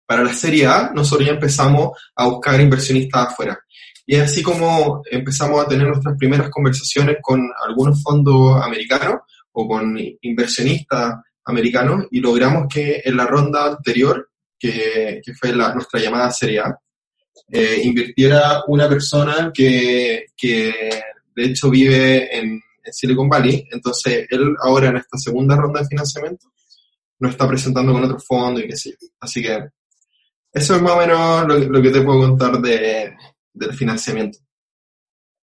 para 0.06 0.24
la 0.24 0.34
Serie 0.34 0.66
A, 0.66 0.90
nosotros 0.92 1.28
ya 1.28 1.34
empezamos 1.34 1.96
a 2.16 2.26
buscar 2.26 2.60
inversionistas 2.60 3.28
afuera. 3.28 3.56
Y 4.04 4.16
así 4.16 4.42
como 4.42 5.00
empezamos 5.08 5.64
a 5.64 5.68
tener 5.68 5.86
nuestras 5.86 6.16
primeras 6.18 6.50
conversaciones 6.50 7.18
con 7.22 7.40
algunos 7.64 8.02
fondos 8.02 8.60
americanos 8.60 9.20
o 9.54 9.68
con 9.68 9.98
inversionistas 10.22 11.14
americanos 11.46 12.06
y 12.10 12.20
logramos 12.20 12.66
que 12.72 13.02
en 13.04 13.16
la 13.16 13.26
ronda 13.26 13.66
anterior, 13.66 14.30
que, 14.58 15.20
que 15.24 15.34
fue 15.34 15.52
nuestra 15.52 16.00
llamada 16.00 16.30
Serie 16.30 16.60
A, 16.60 16.78
eh, 17.50 17.80
invirtiera 17.84 18.64
una 18.68 18.88
persona 18.88 19.50
que, 19.52 20.26
que 20.36 20.72
de 21.34 21.44
hecho 21.44 21.70
vive 21.70 22.36
en, 22.36 22.60
Silicon 22.86 23.30
Valley, 23.30 23.66
entonces 23.72 24.26
él 24.28 24.54
ahora 24.60 24.88
en 24.88 24.98
esta 24.98 25.16
segunda 25.16 25.56
ronda 25.56 25.80
de 25.80 25.88
financiamiento 25.88 26.48
nos 27.18 27.32
está 27.32 27.48
presentando 27.48 27.94
con 27.94 28.04
otro 28.04 28.18
fondo 28.20 28.60
y 28.60 28.68
qué 28.68 28.76
sé 28.76 28.90
yo. 28.90 29.08
Así 29.20 29.40
que 29.40 29.68
eso 30.52 30.76
es 30.76 30.82
más 30.82 30.92
o 30.92 30.98
menos 30.98 31.66
lo, 31.70 31.80
que 31.80 31.90
te 31.90 32.02
puedo 32.02 32.20
contar 32.20 32.60
de, 32.60 33.14
del 33.54 33.72
financiamiento. 33.72 34.38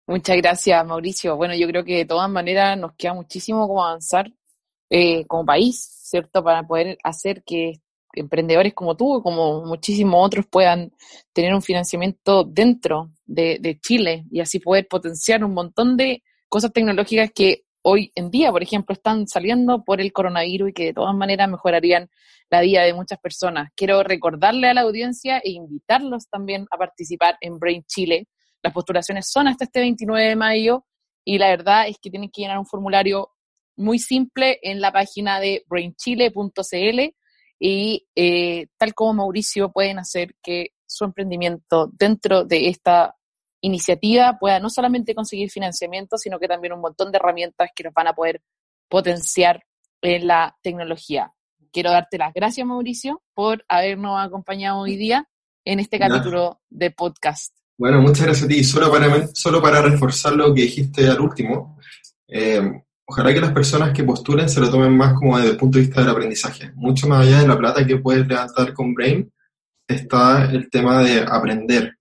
Muchas 0.06 0.36
gracias, 0.36 0.86
Mauricio. 0.86 1.36
Bueno, 1.36 1.54
yo 1.54 1.66
creo 1.68 1.84
que 1.84 1.98
de 1.98 2.04
todas 2.04 2.28
maneras 2.28 2.76
nos 2.78 2.92
queda 2.96 3.14
muchísimo 3.14 3.66
como 3.68 3.84
avanzar 3.84 4.32
eh, 4.90 5.24
como 5.26 5.46
país, 5.46 5.80
¿cierto? 6.02 6.42
Para 6.42 6.66
poder 6.66 6.98
hacer 7.04 7.42
que 7.44 7.80
emprendedores 8.14 8.74
como 8.74 8.96
tú, 8.96 9.22
como 9.22 9.64
muchísimos 9.64 10.26
otros, 10.26 10.46
puedan 10.50 10.92
tener 11.32 11.54
un 11.54 11.62
financiamiento 11.62 12.44
dentro 12.44 13.12
de, 13.24 13.58
de 13.60 13.78
Chile 13.80 14.24
y 14.30 14.40
así 14.40 14.58
poder 14.58 14.86
potenciar 14.88 15.44
un 15.44 15.54
montón 15.54 15.96
de 15.96 16.22
cosas 16.48 16.72
tecnológicas 16.72 17.30
que 17.34 17.64
hoy 17.82 18.12
en 18.14 18.30
día, 18.30 18.50
por 18.50 18.62
ejemplo, 18.62 18.92
están 18.92 19.26
saliendo 19.26 19.84
por 19.84 20.00
el 20.00 20.12
coronavirus 20.12 20.70
y 20.70 20.72
que 20.72 20.84
de 20.86 20.94
todas 20.94 21.14
maneras 21.14 21.48
mejorarían 21.48 22.10
la 22.50 22.60
vida 22.60 22.82
de 22.82 22.94
muchas 22.94 23.18
personas. 23.18 23.70
Quiero 23.74 24.02
recordarle 24.02 24.68
a 24.68 24.74
la 24.74 24.82
audiencia 24.82 25.38
e 25.38 25.52
invitarlos 25.52 26.28
también 26.28 26.66
a 26.70 26.76
participar 26.76 27.36
en 27.40 27.58
Brain 27.58 27.82
Chile. 27.86 28.26
Las 28.62 28.72
postulaciones 28.72 29.28
son 29.30 29.48
hasta 29.48 29.64
este 29.64 29.80
29 29.80 30.28
de 30.28 30.36
mayo 30.36 30.86
y 31.24 31.38
la 31.38 31.48
verdad 31.48 31.88
es 31.88 31.96
que 32.00 32.10
tienen 32.10 32.30
que 32.30 32.42
llenar 32.42 32.58
un 32.58 32.66
formulario 32.66 33.30
muy 33.76 33.98
simple 33.98 34.58
en 34.62 34.80
la 34.80 34.92
página 34.92 35.40
de 35.40 35.64
brainchile.cl 35.68 37.14
y 37.58 38.06
eh, 38.14 38.66
tal 38.76 38.94
como 38.94 39.14
Mauricio 39.14 39.70
pueden 39.70 39.98
hacer 39.98 40.34
que 40.42 40.70
su 40.86 41.04
emprendimiento 41.04 41.90
dentro 41.92 42.44
de 42.44 42.68
esta 42.68 43.16
iniciativa 43.62 44.36
pueda 44.38 44.58
no 44.58 44.68
solamente 44.68 45.14
conseguir 45.14 45.50
financiamiento, 45.50 46.18
sino 46.18 46.38
que 46.38 46.48
también 46.48 46.72
un 46.72 46.80
montón 46.80 47.10
de 47.10 47.18
herramientas 47.18 47.70
que 47.74 47.84
nos 47.84 47.94
van 47.94 48.08
a 48.08 48.14
poder 48.14 48.42
potenciar 48.88 49.64
en 50.02 50.26
la 50.26 50.56
tecnología. 50.62 51.32
Quiero 51.70 51.90
darte 51.90 52.18
las 52.18 52.34
gracias, 52.34 52.66
Mauricio, 52.66 53.22
por 53.32 53.64
habernos 53.68 54.20
acompañado 54.20 54.80
hoy 54.80 54.96
día 54.96 55.28
en 55.64 55.80
este 55.80 55.98
capítulo 55.98 56.60
de 56.68 56.90
podcast. 56.90 57.61
Bueno, 57.82 58.00
muchas 58.00 58.26
gracias 58.26 58.44
a 58.44 58.48
ti. 58.48 58.62
Solo 58.62 58.92
para, 58.92 59.26
solo 59.34 59.60
para 59.60 59.82
reforzar 59.82 60.34
lo 60.34 60.54
que 60.54 60.62
dijiste 60.62 61.04
al 61.08 61.20
último, 61.20 61.80
eh, 62.28 62.80
ojalá 63.04 63.34
que 63.34 63.40
las 63.40 63.50
personas 63.50 63.92
que 63.92 64.04
postulen 64.04 64.48
se 64.48 64.60
lo 64.60 64.70
tomen 64.70 64.96
más 64.96 65.14
como 65.14 65.36
desde 65.36 65.50
el 65.50 65.56
punto 65.56 65.78
de 65.78 65.86
vista 65.86 66.00
del 66.00 66.10
aprendizaje. 66.10 66.70
Mucho 66.76 67.08
más 67.08 67.26
allá 67.26 67.40
de 67.40 67.48
la 67.48 67.58
plata 67.58 67.84
que 67.84 67.96
puedes 67.96 68.24
levantar 68.24 68.72
con 68.72 68.94
Brain, 68.94 69.28
está 69.88 70.48
el 70.52 70.70
tema 70.70 71.02
de 71.02 71.24
aprender. 71.26 71.96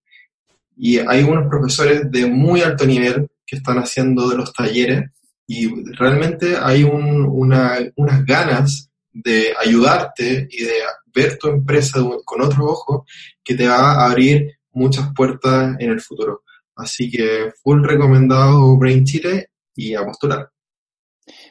Y 0.78 1.00
hay 1.00 1.24
unos 1.24 1.48
profesores 1.50 2.12
de 2.12 2.28
muy 2.28 2.62
alto 2.62 2.86
nivel 2.86 3.28
que 3.44 3.56
están 3.56 3.80
haciendo 3.80 4.30
de 4.30 4.38
los 4.38 4.54
talleres 4.54 5.10
y 5.48 5.67
realmente 5.96 6.58
hay 6.62 6.84
unas 6.84 8.24
ganas 8.28 8.88
de 9.12 9.52
ayudarte 9.60 10.48
y 10.48 10.63
de 10.63 10.74
ver 11.12 11.39
tu 11.39 11.48
empresa 11.48 12.00
con 12.24 12.39
otro 12.39 12.67
ojo 12.67 13.04
que 13.44 13.56
te 13.56 13.67
va 13.67 13.94
a 13.94 14.12
abrir 14.12 14.61
muchas 14.72 15.14
puertas 15.14 15.76
en 15.80 15.92
el 15.92 16.02
futuro. 16.02 16.44
Así 16.76 17.10
que 17.12 17.52
full 17.62 17.84
recomendado 17.84 18.78
Brain 18.78 19.04
Chile 19.06 19.50
y 19.76 19.94
a 19.96 20.06
postular. 20.06 20.50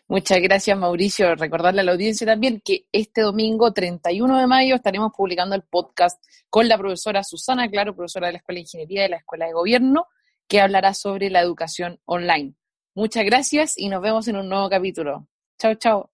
Muchas 0.08 0.40
gracias, 0.40 0.76
Mauricio. 0.76 1.34
Recordarle 1.36 1.82
a 1.82 1.84
la 1.84 1.92
audiencia 1.92 2.26
también 2.26 2.60
que 2.64 2.86
este 2.92 3.22
domingo 3.22 3.72
31 3.72 4.38
de 4.38 4.46
mayo 4.46 4.74
estaremos 4.74 5.12
publicando 5.16 5.54
el 5.54 5.62
podcast 5.62 6.22
con 6.48 6.68
la 6.68 6.76
profesora 6.76 7.22
Susana 7.22 7.68
Claro, 7.68 7.94
profesora 7.94 8.26
de 8.26 8.32
la 8.34 8.38
Escuela 8.38 8.56
de 8.56 8.62
Ingeniería 8.62 9.02
de 9.02 9.08
la 9.10 9.16
Escuela 9.16 9.46
de 9.46 9.52
Gobierno, 9.52 10.06
que 10.48 10.60
hablará 10.60 10.94
sobre 10.94 11.30
la 11.30 11.40
educación 11.40 12.00
online. 12.06 12.54
Muchas 12.94 13.24
gracias 13.24 13.78
y 13.78 13.88
nos 13.88 14.02
vemos 14.02 14.26
en 14.26 14.36
un 14.36 14.48
nuevo 14.48 14.68
capítulo. 14.68 15.28
Chao, 15.58 15.74
chao. 15.74 16.10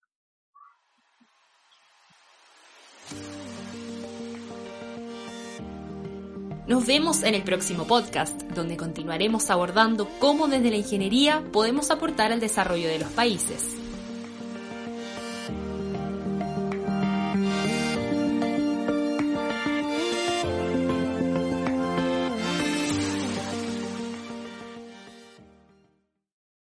Nos 6.67 6.85
vemos 6.85 7.23
en 7.23 7.37
el 7.37 7.45
próximo 7.45 7.87
podcast, 7.87 8.43
donde 8.51 8.77
continuaremos 8.77 9.51
abordando 9.51 10.09
cómo 10.19 10.49
desde 10.49 10.71
la 10.71 10.77
ingeniería 10.77 11.45
podemos 11.53 11.93
aportar 11.93 12.33
al 12.33 12.41
desarrollo 12.41 12.89
de 12.89 12.99
los 12.99 13.09
países. 13.11 13.86